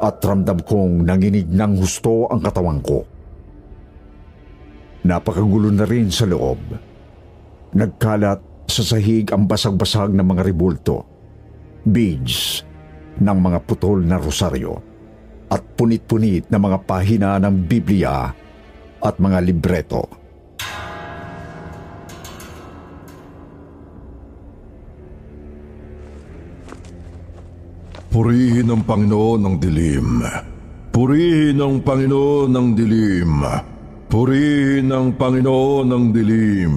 at 0.03 0.20
ramdam 0.22 0.61
kong 0.62 1.07
nanginig 1.07 1.49
ng 1.51 1.72
husto 1.79 2.31
ang 2.31 2.42
katawan 2.42 2.83
ko. 2.83 3.03
Napakagulo 5.07 5.70
na 5.70 5.87
rin 5.87 6.11
sa 6.11 6.27
loob. 6.27 6.59
Nagkalat 7.75 8.66
sa 8.66 8.83
sahig 8.83 9.31
ang 9.31 9.46
basag-basag 9.46 10.11
ng 10.11 10.27
mga 10.27 10.42
ribulto, 10.42 11.07
beads 11.87 12.66
ng 13.22 13.38
mga 13.38 13.59
putol 13.62 14.03
na 14.03 14.18
rosaryo, 14.18 14.75
at 15.46 15.62
punit-punit 15.79 16.51
na 16.51 16.59
mga 16.59 16.79
pahina 16.83 17.38
ng 17.38 17.55
Biblia 17.70 18.35
at 19.07 19.23
mga 19.23 19.38
libreto. 19.47 20.03
Purihin 28.11 28.73
ang 28.73 28.83
Panginoon 28.83 29.40
ng 29.45 29.57
dilim. 29.61 30.25
Purihin 30.88 31.61
ang 31.61 31.85
Panginoon 31.85 32.49
ng 32.49 32.69
dilim. 32.73 33.45
Purihin 34.09 34.88
ang 34.88 35.12
Panginoon 35.12 35.85
ng 35.85 36.05
dilim. 36.16 36.75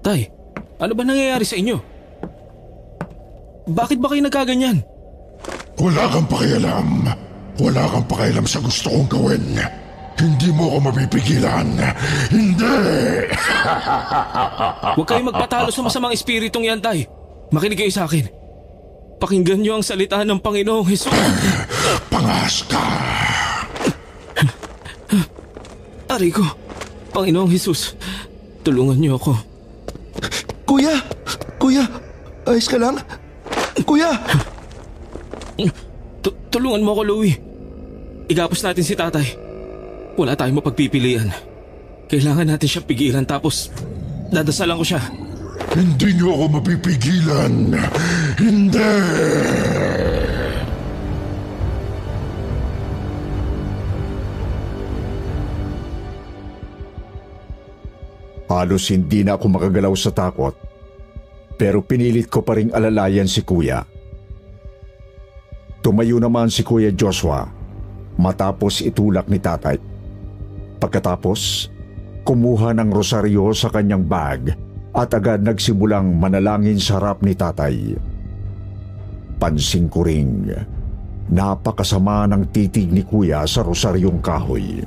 Tay, 0.00 0.24
ano 0.80 0.92
ba 0.96 1.02
nangyayari 1.04 1.44
sa 1.44 1.60
inyo? 1.60 1.76
Bakit 3.68 4.00
ba 4.00 4.08
kayo 4.08 4.24
nagkaganyan? 4.24 4.80
Wala 5.76 6.04
kang 6.08 6.28
pakialam. 6.32 6.88
Wala 7.60 7.82
kang 7.92 8.06
pakialam 8.08 8.48
sa 8.48 8.64
gusto 8.64 8.88
kong 8.88 9.08
gawin. 9.12 9.83
Hindi 10.14 10.48
mo 10.54 10.70
ako 10.70 10.78
mapipigilan. 10.90 11.68
Hindi! 12.30 12.76
Huwag 14.96 15.06
kayong 15.10 15.28
magpatalo 15.34 15.74
sa 15.74 15.82
masamang 15.82 16.14
espiritong 16.14 16.70
yan, 16.70 16.78
Tay. 16.78 17.06
Makinig 17.50 17.78
kayo 17.78 17.90
sa 17.90 18.06
akin. 18.06 18.30
Pakinggan 19.18 19.62
niyo 19.62 19.78
ang 19.78 19.84
salita 19.86 20.22
ng 20.22 20.38
Panginoong 20.38 20.86
Hesus. 20.86 21.10
Pangas 22.10 22.62
ka! 22.70 22.84
Aray 26.14 26.30
ko, 26.30 26.46
Panginoong 27.10 27.50
Hesus, 27.50 27.98
tulungan 28.62 28.98
niyo 28.98 29.18
ako. 29.18 29.34
Kuya! 30.62 30.94
Kuya! 31.58 31.84
Ayos 32.46 32.70
ka 32.70 32.78
lang? 32.78 32.98
Kuya! 33.82 34.14
Tu- 36.24 36.38
tulungan 36.48 36.80
mo 36.80 36.94
ako, 36.96 37.02
Louie. 37.04 37.36
Igapos 38.30 38.64
natin 38.64 38.80
si 38.86 38.96
tatay. 38.96 39.43
Wala 40.14 40.38
tayong 40.38 40.62
mapagpipilian. 40.62 41.28
Kailangan 42.06 42.54
natin 42.54 42.68
siya 42.70 42.86
pigilan 42.86 43.26
tapos 43.26 43.74
dadasalan 44.30 44.78
ko 44.78 44.84
siya. 44.86 45.02
Hindi 45.74 46.14
niyo 46.14 46.30
ako 46.38 46.44
mapipigilan. 46.62 47.54
Hindi! 48.38 48.94
Halos 58.44 58.86
hindi 58.94 59.26
na 59.26 59.34
ako 59.34 59.50
makagalaw 59.50 59.90
sa 59.98 60.14
takot, 60.14 60.54
pero 61.58 61.82
pinilit 61.82 62.30
ko 62.30 62.46
pa 62.46 62.54
ring 62.54 62.70
alalayan 62.70 63.26
si 63.26 63.42
kuya. 63.42 63.82
Tumayo 65.82 66.16
naman 66.16 66.48
si 66.48 66.64
Kuya 66.64 66.88
Joshua 66.96 67.44
matapos 68.16 68.80
itulak 68.80 69.28
ni 69.28 69.36
tatay. 69.36 69.93
Pagkatapos, 70.84 71.72
kumuha 72.28 72.76
ng 72.76 72.92
rosaryo 72.92 73.56
sa 73.56 73.72
kanyang 73.72 74.04
bag 74.04 74.52
at 74.92 75.16
agad 75.16 75.40
nagsimulang 75.40 76.12
manalangin 76.20 76.76
sa 76.76 77.00
harap 77.00 77.24
ni 77.24 77.32
tatay. 77.32 77.96
Pansin 79.40 79.88
ko 79.88 80.04
ring 80.04 80.52
napakasama 81.32 82.28
ng 82.28 82.52
titig 82.52 82.92
ni 82.92 83.00
kuya 83.00 83.48
sa 83.48 83.64
rosaryong 83.64 84.20
kahoy. 84.20 84.84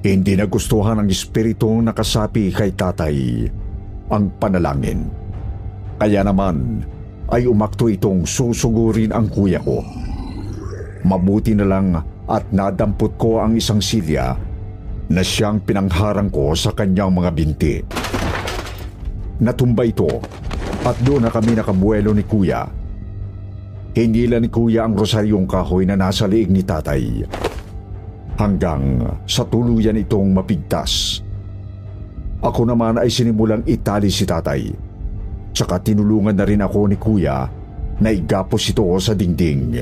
Hindi 0.00 0.32
nagustuhan 0.40 1.04
ng 1.04 1.12
espiritong 1.12 1.84
nakasapi 1.84 2.48
kay 2.48 2.72
tatay 2.72 3.44
ang 4.08 4.32
panalangin. 4.40 5.12
Kaya 6.00 6.24
naman 6.24 6.88
ay 7.28 7.44
umakto 7.44 7.92
itong 7.92 8.24
susugurin 8.24 9.12
ang 9.12 9.28
kuya 9.28 9.60
ko. 9.60 9.84
Mabuti 11.04 11.52
na 11.52 11.68
lang 11.68 12.00
at 12.28 12.44
nadampot 12.52 13.16
ko 13.16 13.40
ang 13.40 13.56
isang 13.56 13.80
silya 13.80 14.36
na 15.08 15.22
siyang 15.24 15.64
pinangharang 15.64 16.28
ko 16.28 16.52
sa 16.52 16.76
kanyang 16.76 17.10
mga 17.16 17.30
binti. 17.32 17.74
Natumba 19.40 19.88
ito 19.88 20.20
at 20.84 20.96
doon 21.02 21.24
na 21.24 21.30
kami 21.32 21.56
nakabuelo 21.56 22.12
ni 22.12 22.22
kuya. 22.28 22.68
Hinila 23.96 24.38
ni 24.38 24.52
kuya 24.52 24.84
ang 24.84 24.94
rosaryong 24.94 25.48
kahoy 25.48 25.88
na 25.88 25.96
nasa 25.96 26.28
liig 26.28 26.52
ni 26.52 26.62
tatay 26.62 27.24
hanggang 28.38 29.02
sa 29.26 29.42
tuluyan 29.48 29.98
itong 29.98 30.30
mapigtas. 30.30 31.24
Ako 32.38 32.62
naman 32.68 33.02
ay 33.02 33.10
sinimulang 33.10 33.66
itali 33.66 34.12
si 34.12 34.22
tatay. 34.22 34.70
Tsaka 35.50 35.82
tinulungan 35.82 36.38
na 36.38 36.46
rin 36.46 36.62
ako 36.62 36.86
ni 36.86 36.94
kuya 36.94 37.58
Naigapos 37.98 38.70
ito 38.70 38.86
sa 39.02 39.10
dingding. 39.10 39.74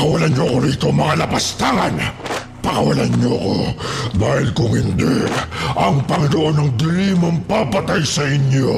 Pakawalan 0.00 0.32
niyo 0.32 0.48
ako 0.48 0.56
rito 0.64 0.88
mga 0.96 1.14
lapastangan! 1.20 1.92
Pakawalan 2.64 3.12
niyo 3.20 3.36
ako 3.36 3.52
dahil 4.16 4.48
kung 4.56 4.72
hindi, 4.72 5.28
ang 5.76 6.00
Panginoon 6.08 6.56
ng 6.56 6.70
dilim 6.80 7.20
ang 7.20 7.36
papatay 7.44 8.00
sa 8.00 8.24
inyo! 8.24 8.72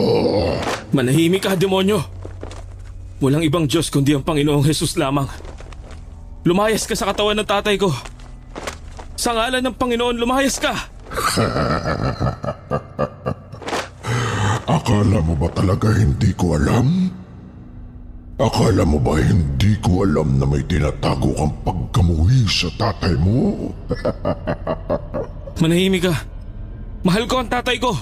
Manahimik 0.91 1.47
ka, 1.47 1.55
demonyo! 1.55 2.03
Walang 3.23 3.47
ibang 3.47 3.71
Diyos 3.71 3.87
kundi 3.87 4.19
ang 4.19 4.27
Panginoong 4.27 4.67
Jesus 4.67 4.99
lamang. 4.99 5.31
Lumayas 6.43 6.91
ka 6.91 6.99
sa 6.99 7.07
katawan 7.07 7.39
ng 7.39 7.47
tatay 7.47 7.79
ko. 7.79 7.95
Sa 9.15 9.31
ngalan 9.31 9.63
ng 9.63 9.79
Panginoon, 9.79 10.19
lumayas 10.19 10.59
ka! 10.59 10.75
Akala 14.75 15.23
mo 15.23 15.39
ba 15.39 15.47
talaga 15.55 15.87
hindi 15.95 16.35
ko 16.35 16.59
alam? 16.59 17.12
Akala 18.41 18.89
mo 18.89 18.97
ba 18.97 19.21
hindi 19.21 19.77
ko 19.85 20.09
alam 20.09 20.41
na 20.41 20.49
may 20.49 20.65
tinatago 20.65 21.37
kang 21.37 21.53
pagkamuhi 21.69 22.49
sa 22.49 22.73
tatay 22.81 23.13
mo? 23.21 23.69
Manahimik 25.61 26.09
ka. 26.09 26.15
Mahal 27.05 27.29
ko 27.29 27.45
ang 27.45 27.51
tatay 27.53 27.77
ko. 27.77 27.93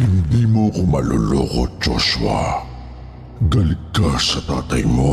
Hindi 0.00 0.48
mo 0.48 0.72
ko 0.72 0.80
maluloko, 0.88 1.68
Joshua. 1.80 2.64
Galit 3.52 3.80
ka 3.92 4.16
sa 4.16 4.40
tatay 4.48 4.80
mo. 4.88 5.12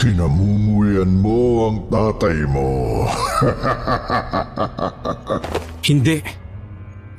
Kinamumuyan 0.00 1.20
mo 1.20 1.68
ang 1.68 1.78
tatay 1.92 2.44
mo. 2.48 3.04
Hindi. 5.88 6.24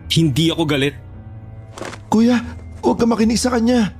Hindi 0.09 0.45
ako 0.49 0.63
galit. 0.65 0.95
Kuya, 2.09 2.41
huwag 2.81 2.97
ka 2.97 3.05
makinig 3.05 3.37
sa 3.37 3.53
kanya. 3.53 3.93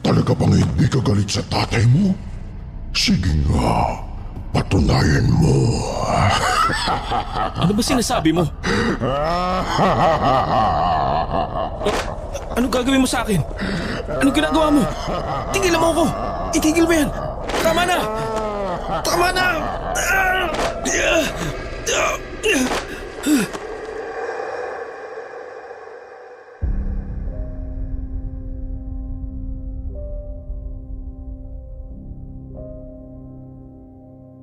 Talaga 0.00 0.32
bang 0.32 0.54
hindi 0.58 0.86
ka 0.88 0.98
galit 1.04 1.28
sa 1.28 1.44
tatay 1.46 1.84
mo? 1.92 2.16
Sige 2.90 3.30
nga, 3.46 4.00
patunayan 4.50 5.28
mo. 5.30 5.56
Ano 7.60 7.72
ba 7.76 7.82
sinasabi 7.84 8.34
mo? 8.34 8.48
Ano 12.56 12.66
gagawin 12.66 13.04
mo 13.04 13.08
sa 13.08 13.22
akin? 13.22 13.40
Ano 14.18 14.28
ginagawa 14.34 14.68
mo? 14.72 14.82
Tigilan 15.54 15.80
mo 15.80 15.88
ako! 15.94 16.04
Itigil 16.56 16.84
mo 16.88 16.94
yan! 16.96 17.08
Tama 17.62 17.82
na! 17.86 17.96
Tama 19.06 19.28
na! 19.30 19.46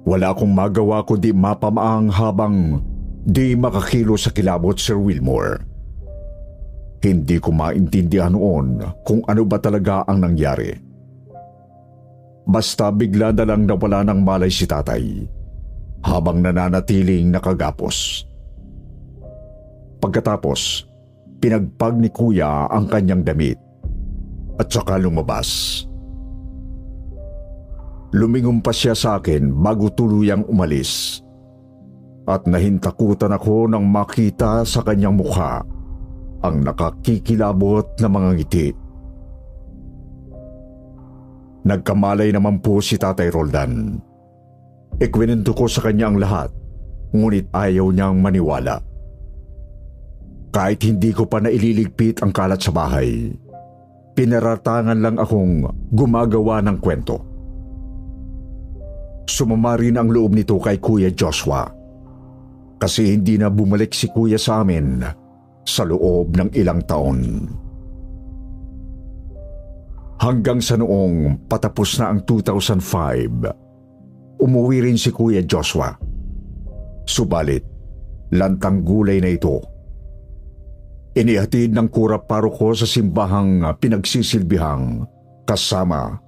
Wala 0.08 0.32
akong 0.32 0.56
magawa 0.56 1.04
kundi 1.04 1.36
mapamaang 1.36 2.08
habang 2.08 2.80
di 3.28 3.60
makakilo 3.60 4.16
sa 4.16 4.32
kilabot, 4.32 4.80
Sir 4.80 4.96
Wilmore. 4.96 5.60
Hindi 7.04 7.36
ko 7.44 7.52
maintindihan 7.52 8.32
noon 8.32 8.80
kung 9.04 9.20
ano 9.28 9.44
ba 9.44 9.60
talaga 9.60 10.08
ang 10.08 10.24
nangyari. 10.24 10.72
Basta 12.48 12.88
bigla 12.88 13.36
na 13.36 13.44
lang 13.44 13.68
nawala 13.68 14.08
ng 14.08 14.24
malay 14.24 14.48
si 14.48 14.64
tatay 14.64 15.28
habang 16.08 16.40
nananatiling 16.40 17.28
nakagapos. 17.28 18.24
Pagkatapos, 20.00 20.88
pinagpag 21.44 22.00
ni 22.00 22.08
kuya 22.08 22.72
ang 22.72 22.88
kanyang 22.88 23.28
damit 23.28 23.60
at 24.56 24.72
saka 24.72 24.96
lumabas. 24.96 25.84
Lumingon 28.16 28.64
pa 28.64 28.72
siya 28.72 28.96
sa 28.96 29.20
akin 29.20 29.52
bago 29.52 29.92
tuluyang 29.92 30.48
umalis. 30.48 31.20
At 32.28 32.48
nahintakutan 32.48 33.36
ako 33.36 33.72
nang 33.72 33.88
makita 33.88 34.64
sa 34.64 34.84
kanyang 34.84 35.16
mukha 35.16 35.64
ang 36.44 36.64
nakakikilabot 36.64 37.98
na 38.00 38.08
mga 38.08 38.30
ngiti. 38.36 38.68
Nagkamalay 41.68 42.32
naman 42.32 42.64
po 42.64 42.80
si 42.80 42.96
Tatay 42.96 43.28
Roldan. 43.28 44.00
Ikwinento 45.04 45.52
ko 45.52 45.68
sa 45.68 45.84
kanya 45.84 46.08
ang 46.08 46.18
lahat, 46.18 46.50
ngunit 47.12 47.52
ayaw 47.52 47.92
niyang 47.92 48.24
maniwala. 48.24 48.80
Kahit 50.56 50.80
hindi 50.88 51.12
ko 51.12 51.28
pa 51.28 51.44
naililigpit 51.44 52.24
ang 52.24 52.32
kalat 52.32 52.64
sa 52.64 52.72
bahay, 52.72 53.36
pinaratangan 54.16 54.98
lang 54.98 55.20
akong 55.20 55.68
gumagawa 55.92 56.64
ng 56.64 56.80
kwento. 56.80 57.37
Sumama 59.28 59.76
rin 59.76 60.00
ang 60.00 60.08
loob 60.08 60.32
nito 60.32 60.56
kay 60.56 60.80
Kuya 60.80 61.12
Joshua. 61.12 61.68
Kasi 62.80 63.12
hindi 63.12 63.36
na 63.36 63.52
bumalik 63.52 63.92
si 63.92 64.08
Kuya 64.08 64.40
sa 64.40 64.64
amin 64.64 65.04
sa 65.68 65.84
loob 65.84 66.40
ng 66.40 66.56
ilang 66.56 66.80
taon. 66.88 67.20
Hanggang 70.18 70.64
sa 70.64 70.80
noong 70.80 71.46
patapos 71.46 72.00
na 72.00 72.16
ang 72.16 72.24
2005, 72.24 74.40
umuwi 74.40 74.88
rin 74.88 74.96
si 74.96 75.12
Kuya 75.12 75.44
Joshua. 75.44 75.92
Subalit, 77.04 77.68
lantang 78.32 78.88
gulay 78.88 79.20
na 79.20 79.36
ito. 79.36 79.60
Inihatid 81.20 81.76
ng 81.76 81.92
kura 81.92 82.24
paroko 82.24 82.72
sa 82.72 82.88
simbahang 82.88 83.68
pinagsisilbihang 83.76 85.04
kasama 85.44 86.27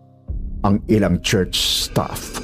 ang 0.64 0.84
ilang 0.92 1.24
church 1.24 1.56
staff. 1.88 2.40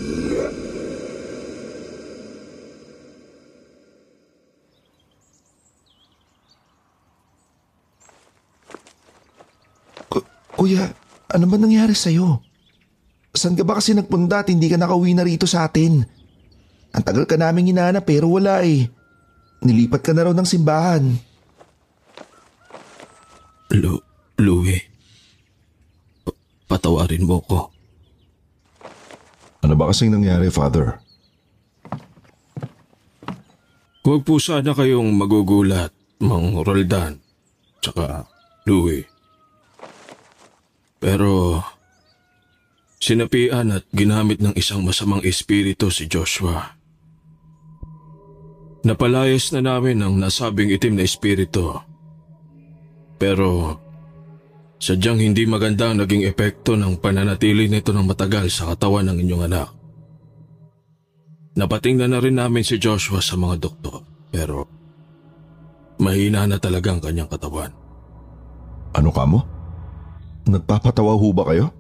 Ku- 10.08 10.28
Kuya, 10.56 10.86
ano 11.32 11.46
ba 11.50 11.56
nangyari 11.60 11.96
sa'yo? 11.96 12.40
Saan 13.36 13.60
ka 13.60 13.68
ba 13.68 13.76
kasi 13.80 13.92
nagpunta 13.92 14.44
at 14.44 14.48
hindi 14.48 14.72
ka 14.72 14.80
nakauwi 14.80 15.12
na 15.12 15.28
rito 15.28 15.44
sa 15.44 15.68
atin? 15.68 16.00
Ang 16.96 17.04
tagal 17.04 17.28
ka 17.28 17.36
namin 17.36 17.76
hinahanap 17.76 18.08
pero 18.08 18.32
wala 18.32 18.64
eh. 18.64 18.88
Nilipat 19.60 20.00
ka 20.00 20.12
na 20.16 20.32
raw 20.32 20.34
ng 20.36 20.48
simbahan. 20.48 21.04
Lu, 23.76 24.00
Louie. 24.40 24.80
Pa- 26.24 26.38
patawarin 26.72 27.28
mo 27.28 27.44
ko. 27.44 27.75
Ano 29.66 29.74
ba 29.74 29.90
kasing 29.90 30.14
nangyari, 30.14 30.54
Father? 30.54 31.02
Huwag 34.06 34.22
po 34.22 34.38
sana 34.38 34.78
kayong 34.78 35.10
magugulat, 35.18 35.90
Mang 36.22 36.54
Roldan, 36.62 37.18
tsaka 37.82 38.30
Louie. 38.70 39.10
Pero 41.02 41.66
sinapian 43.02 43.74
at 43.74 43.90
ginamit 43.90 44.38
ng 44.38 44.54
isang 44.54 44.86
masamang 44.86 45.26
espiritu 45.26 45.90
si 45.90 46.06
Joshua. 46.06 46.78
Napalayas 48.86 49.50
na 49.50 49.66
namin 49.66 50.06
ang 50.06 50.22
nasabing 50.22 50.70
itim 50.70 51.02
na 51.02 51.10
espiritu. 51.10 51.74
Pero 53.18 53.82
sadyang 54.80 55.22
hindi 55.24 55.48
maganda 55.48 55.92
ang 55.92 56.04
naging 56.04 56.28
epekto 56.28 56.76
ng 56.76 57.00
pananatili 57.00 57.72
nito 57.72 57.96
ng 57.96 58.06
matagal 58.06 58.52
sa 58.52 58.70
katawan 58.72 59.08
ng 59.12 59.18
inyong 59.24 59.44
anak. 59.48 59.70
Napatingnan 61.56 62.12
na 62.12 62.20
rin 62.20 62.36
namin 62.36 62.68
si 62.68 62.76
Joshua 62.76 63.24
sa 63.24 63.40
mga 63.40 63.56
doktor 63.64 64.04
pero 64.28 64.68
mahina 65.96 66.44
na 66.44 66.60
talaga 66.60 66.92
ang 66.92 67.00
kanyang 67.00 67.32
katawan. 67.32 67.72
Ano 68.92 69.12
ka 69.16 69.24
mo? 69.24 69.40
Nagpapatawa 70.46 71.16
ho 71.16 71.28
ba 71.32 71.48
kayo? 71.48 71.72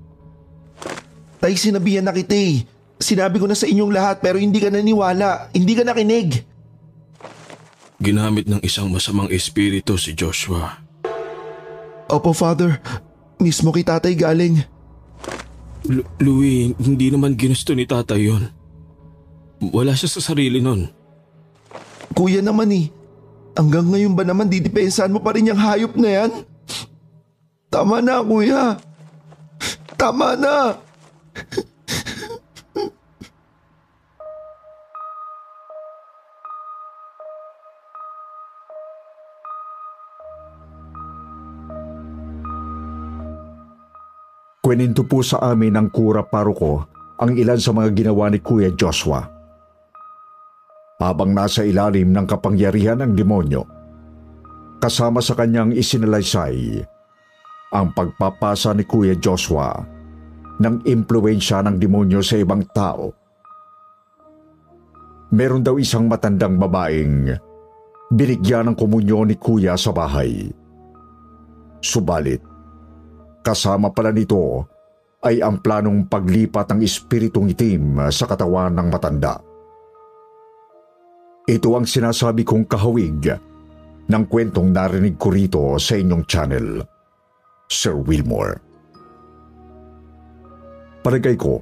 Tay, 1.43 1.59
sinabihan 1.59 2.07
na 2.07 2.15
kita 2.15 2.33
eh. 2.33 2.63
Sinabi 2.95 3.43
ko 3.43 3.45
na 3.45 3.59
sa 3.59 3.67
inyong 3.67 3.91
lahat 3.91 4.23
pero 4.23 4.39
hindi 4.39 4.63
ka 4.63 4.71
naniwala. 4.71 5.51
Hindi 5.51 5.73
ka 5.75 5.83
nakinig. 5.83 6.47
Ginamit 7.99 8.47
ng 8.47 8.63
isang 8.63 8.87
masamang 8.87 9.27
espiritu 9.31 9.99
si 9.99 10.15
Joshua. 10.15 10.84
Opo, 12.05 12.31
Father. 12.31 12.77
Mismo 13.41 13.73
kay 13.73 13.83
tatay 13.83 14.13
galing. 14.15 14.61
Lu- 15.85 16.07
Louie, 16.21 16.73
hindi 16.77 17.09
naman 17.09 17.37
ginusto 17.37 17.73
ni 17.73 17.85
tatay 17.85 18.29
yon. 18.29 18.43
Wala 19.73 19.93
siya 19.93 20.09
sa 20.09 20.21
sarili 20.21 20.61
nun. 20.61 20.89
Kuya 22.13 22.41
naman 22.41 22.69
eh. 22.73 22.85
Hanggang 23.55 23.87
ngayon 23.87 24.13
ba 24.13 24.23
naman 24.27 24.51
didepensahan 24.51 25.11
mo 25.11 25.23
pa 25.23 25.31
rin 25.33 25.47
yung 25.47 25.59
hayop 25.59 25.95
na 25.95 26.09
yan? 26.11 26.31
Tama 27.71 28.03
na, 28.03 28.19
kuya. 28.21 28.77
Tama 29.95 30.35
na. 30.35 30.75
Kweninto 44.65 45.05
po 45.05 45.21
sa 45.21 45.53
amin 45.53 45.77
ng 45.77 45.93
kura 45.93 46.25
paruko 46.25 46.89
ang 47.21 47.37
ilan 47.37 47.61
sa 47.61 47.69
mga 47.69 47.93
ginawa 48.01 48.33
ni 48.33 48.41
Kuya 48.41 48.73
Joshua. 48.73 49.21
Habang 50.97 51.37
nasa 51.37 51.61
ilalim 51.61 52.09
ng 52.09 52.25
kapangyarihan 52.25 52.97
ng 52.97 53.13
demonyo, 53.13 53.61
kasama 54.81 55.21
sa 55.21 55.37
kanyang 55.37 55.69
isinalaysay 55.69 56.81
ang 57.77 57.93
pagpapasa 57.93 58.73
ni 58.73 58.89
Kuya 58.89 59.13
Joshua 59.21 59.85
ng 60.57 60.81
impluensya 60.89 61.61
ng 61.61 61.77
demonyo 61.77 62.25
sa 62.25 62.41
ibang 62.41 62.65
tao. 62.73 63.13
Meron 65.29 65.61
daw 65.61 65.77
isang 65.77 66.09
matandang 66.09 66.57
babaeng 66.57 67.37
binigyan 68.09 68.73
ng 68.73 68.75
komunyo 68.81 69.29
ni 69.29 69.37
Kuya 69.37 69.77
sa 69.77 69.93
bahay. 69.93 70.49
Subalit, 71.85 72.54
Kasama 73.45 73.93
pala 73.93 74.09
nito 74.09 74.65
ay 75.21 75.37
ang 75.37 75.61
planong 75.61 76.09
paglipat 76.09 76.73
ng 76.73 76.81
espiritong 76.81 77.53
itim 77.53 78.09
sa 78.09 78.25
katawan 78.25 78.73
ng 78.73 78.87
matanda. 78.89 79.37
Ito 81.45 81.77
ang 81.77 81.85
sinasabi 81.85 82.41
kong 82.41 82.65
kahawig 82.65 83.29
ng 84.09 84.23
kwentong 84.25 84.73
narinig 84.73 85.13
ko 85.21 85.29
rito 85.29 85.77
sa 85.77 85.93
inyong 85.93 86.25
channel, 86.25 86.81
Sir 87.69 87.93
Wilmore. 88.01 88.57
Palagay 91.05 91.37
ko, 91.37 91.61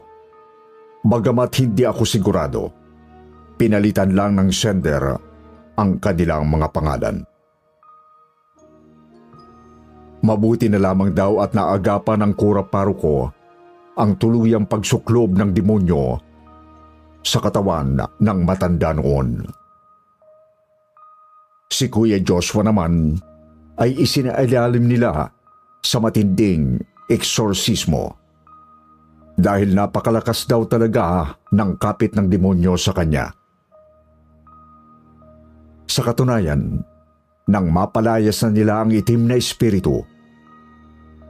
bagamat 1.03 1.51
hindi 1.59 1.83
ako 1.83 2.07
sigurado, 2.07 2.71
pinalitan 3.59 4.15
lang 4.15 4.39
ng 4.39 4.55
sender 4.55 5.03
ang 5.75 5.99
kanilang 5.99 6.47
mga 6.47 6.67
pangalan. 6.71 7.27
Mabuti 10.23 10.71
na 10.71 10.79
lamang 10.79 11.11
daw 11.11 11.43
at 11.43 11.51
naagapan 11.51 12.23
ng 12.23 12.33
kura 12.39 12.63
paruko 12.63 13.27
ang 13.99 14.15
tuluyang 14.15 14.65
pagsuklob 14.65 15.35
ng 15.35 15.51
demonyo 15.51 16.17
sa 17.23 17.43
katawan 17.43 17.99
ng 17.99 18.39
matanda 18.43 18.95
noon. 18.95 19.43
Si 21.67 21.91
Kuya 21.91 22.23
Joshua 22.23 22.63
naman 22.63 23.19
ay 23.75 23.99
isinailalim 23.99 24.85
nila 24.85 25.27
sa 25.83 25.97
matinding 25.99 26.79
eksorsismo 27.09 28.15
dahil 29.33 29.73
napakalakas 29.73 30.45
daw 30.45 30.63
talaga 30.69 31.35
ng 31.51 31.75
kapit 31.81 32.13
ng 32.13 32.29
demonyo 32.29 32.77
sa 32.77 32.93
kanya. 32.93 33.33
Sa 35.89 36.05
katunayan, 36.05 36.81
nang 37.49 37.67
mapalayas 37.67 38.39
na 38.45 38.49
nila 38.53 38.73
ang 38.85 38.93
itim 38.93 39.27
na 39.27 39.35
espiritu, 39.35 40.05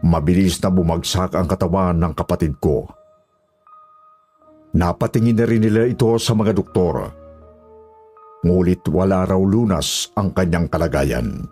Mabilis 0.04 0.60
na 0.60 0.68
bumagsak 0.68 1.32
ang 1.32 1.48
katawan 1.48 1.96
ng 1.96 2.12
kapatid 2.12 2.60
ko. 2.60 2.84
Napatingin 4.76 5.40
na 5.40 5.48
rin 5.48 5.64
nila 5.64 5.88
ito 5.88 6.12
sa 6.20 6.36
mga 6.36 6.52
doktor. 6.52 7.08
Ngulit 8.44 8.84
wala 8.92 9.24
raw 9.24 9.40
lunas 9.40 10.12
ang 10.20 10.36
kanyang 10.36 10.68
kalagayan. 10.68 11.48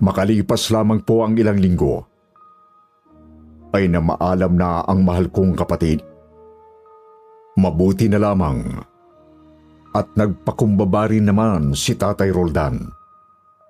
Makalipas 0.00 0.72
lamang 0.72 1.04
po 1.04 1.22
ang 1.22 1.36
ilang 1.36 1.60
linggo, 1.60 2.08
ay 3.76 3.86
na 3.92 4.00
maalam 4.00 4.56
na 4.56 4.80
ang 4.88 5.04
mahal 5.04 5.28
kong 5.28 5.52
kapatid. 5.52 6.00
Mabuti 7.54 8.08
na 8.08 8.16
lamang 8.16 8.80
at 9.92 10.08
nagpakumbaba 10.16 11.12
rin 11.12 11.28
naman 11.28 11.76
si 11.76 11.92
Tatay 11.92 12.32
Roldan 12.32 12.80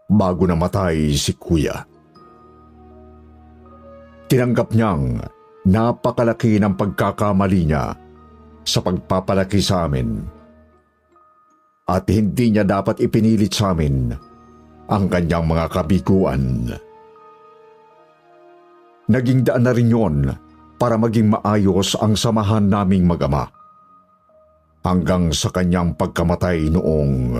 bago 0.06 0.46
namatay 0.46 1.10
si 1.18 1.34
Kuya. 1.34 1.91
Tinanggap 4.32 4.72
niyang 4.72 5.20
napakalaki 5.68 6.56
ng 6.56 6.72
pagkakamali 6.72 7.68
niya 7.68 7.92
sa 8.64 8.80
pagpapalaki 8.80 9.60
sa 9.60 9.84
amin. 9.84 10.24
At 11.84 12.08
hindi 12.08 12.48
niya 12.48 12.64
dapat 12.64 13.04
ipinilit 13.04 13.52
sa 13.52 13.76
amin 13.76 14.08
ang 14.88 15.04
kanyang 15.12 15.44
mga 15.44 15.68
kabiguan. 15.68 16.64
Naging 19.12 19.44
daan 19.44 19.68
na 19.68 19.76
rin 19.76 19.92
yon 19.92 20.32
para 20.80 20.96
maging 20.96 21.36
maayos 21.36 21.92
ang 22.00 22.16
samahan 22.16 22.64
naming 22.64 23.04
magama. 23.04 23.52
Hanggang 24.80 25.28
sa 25.36 25.52
kanyang 25.52 25.92
pagkamatay 25.92 26.72
noong 26.72 27.36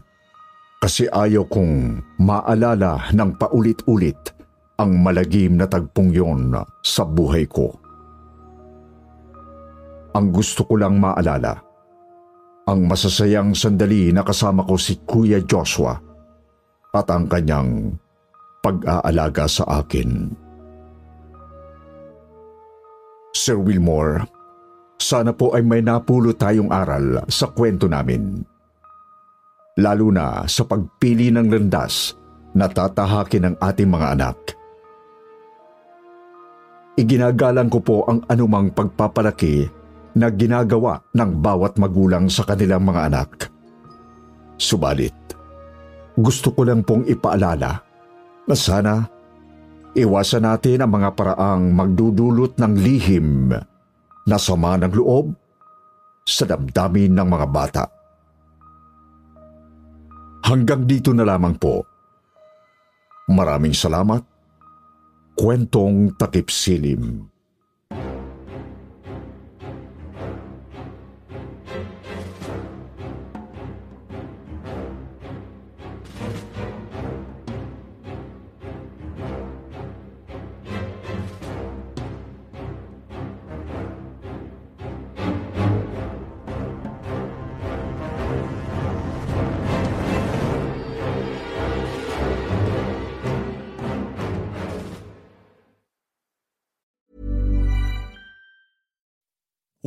kasi 0.79 1.11
ayaw 1.11 1.43
kong 1.51 1.99
maalala 2.23 3.11
ng 3.11 3.35
paulit-ulit 3.35 4.31
ang 4.79 4.95
malagim 5.03 5.59
na 5.59 5.67
tagpong 5.67 6.15
yon 6.15 6.55
sa 6.87 7.03
buhay 7.03 7.51
ko. 7.51 7.75
Ang 10.13 10.31
gusto 10.31 10.69
ko 10.69 10.77
lang 10.79 11.03
maalala, 11.03 11.57
ang 12.69 12.81
masasayang 12.87 13.57
sandali 13.59 14.15
na 14.15 14.23
kasama 14.23 14.63
ko 14.63 14.79
si 14.79 15.03
Kuya 15.03 15.43
Joshua 15.43 15.99
at 16.93 17.07
ang 17.11 17.27
kanyang 17.27 17.97
pag-aalaga 18.61 19.49
sa 19.49 19.65
akin. 19.83 20.42
Sir 23.33 23.57
Wilmore, 23.57 24.29
sana 25.01 25.33
po 25.33 25.57
ay 25.57 25.65
may 25.65 25.81
napulot 25.81 26.37
tayong 26.37 26.69
aral 26.69 27.25
sa 27.33 27.49
kwento 27.49 27.89
namin. 27.89 28.45
Lalo 29.81 30.13
na 30.13 30.45
sa 30.45 30.69
pagpili 30.69 31.33
ng 31.33 31.49
landas 31.49 32.13
na 32.53 32.69
tatahakin 32.69 33.49
ng 33.49 33.57
ating 33.57 33.89
mga 33.89 34.07
anak. 34.21 34.37
Iginagalang 36.93 37.73
ko 37.73 37.81
po 37.81 37.97
ang 38.05 38.21
anumang 38.29 38.69
pagpapalaki 38.69 39.65
na 40.13 40.29
ginagawa 40.29 41.01
ng 41.17 41.41
bawat 41.41 41.81
magulang 41.81 42.29
sa 42.29 42.45
kanilang 42.45 42.85
mga 42.85 43.01
anak. 43.09 43.49
Subalit, 44.61 45.17
gusto 46.13 46.53
ko 46.53 46.69
lang 46.69 46.85
pong 46.85 47.09
ipaalala 47.09 47.81
na 48.45 48.53
sana 48.53 49.09
Iwasan 49.93 50.49
natin 50.49 50.81
ang 50.81 50.91
mga 50.97 51.11
paraang 51.13 51.69
magdudulot 51.77 52.57
ng 52.57 52.75
lihim 52.81 53.53
na 54.25 54.37
sama 54.41 54.81
ng 54.81 54.89
loob 54.89 55.37
sa 56.25 56.49
damdamin 56.49 57.13
ng 57.13 57.29
mga 57.29 57.47
bata. 57.53 57.85
Hanggang 60.49 60.89
dito 60.89 61.13
na 61.13 61.29
lamang 61.29 61.61
po. 61.61 61.85
Maraming 63.29 63.77
salamat. 63.77 64.25
Kwentong 65.37 66.17
Takip 66.17 66.49
Silim. 66.49 67.32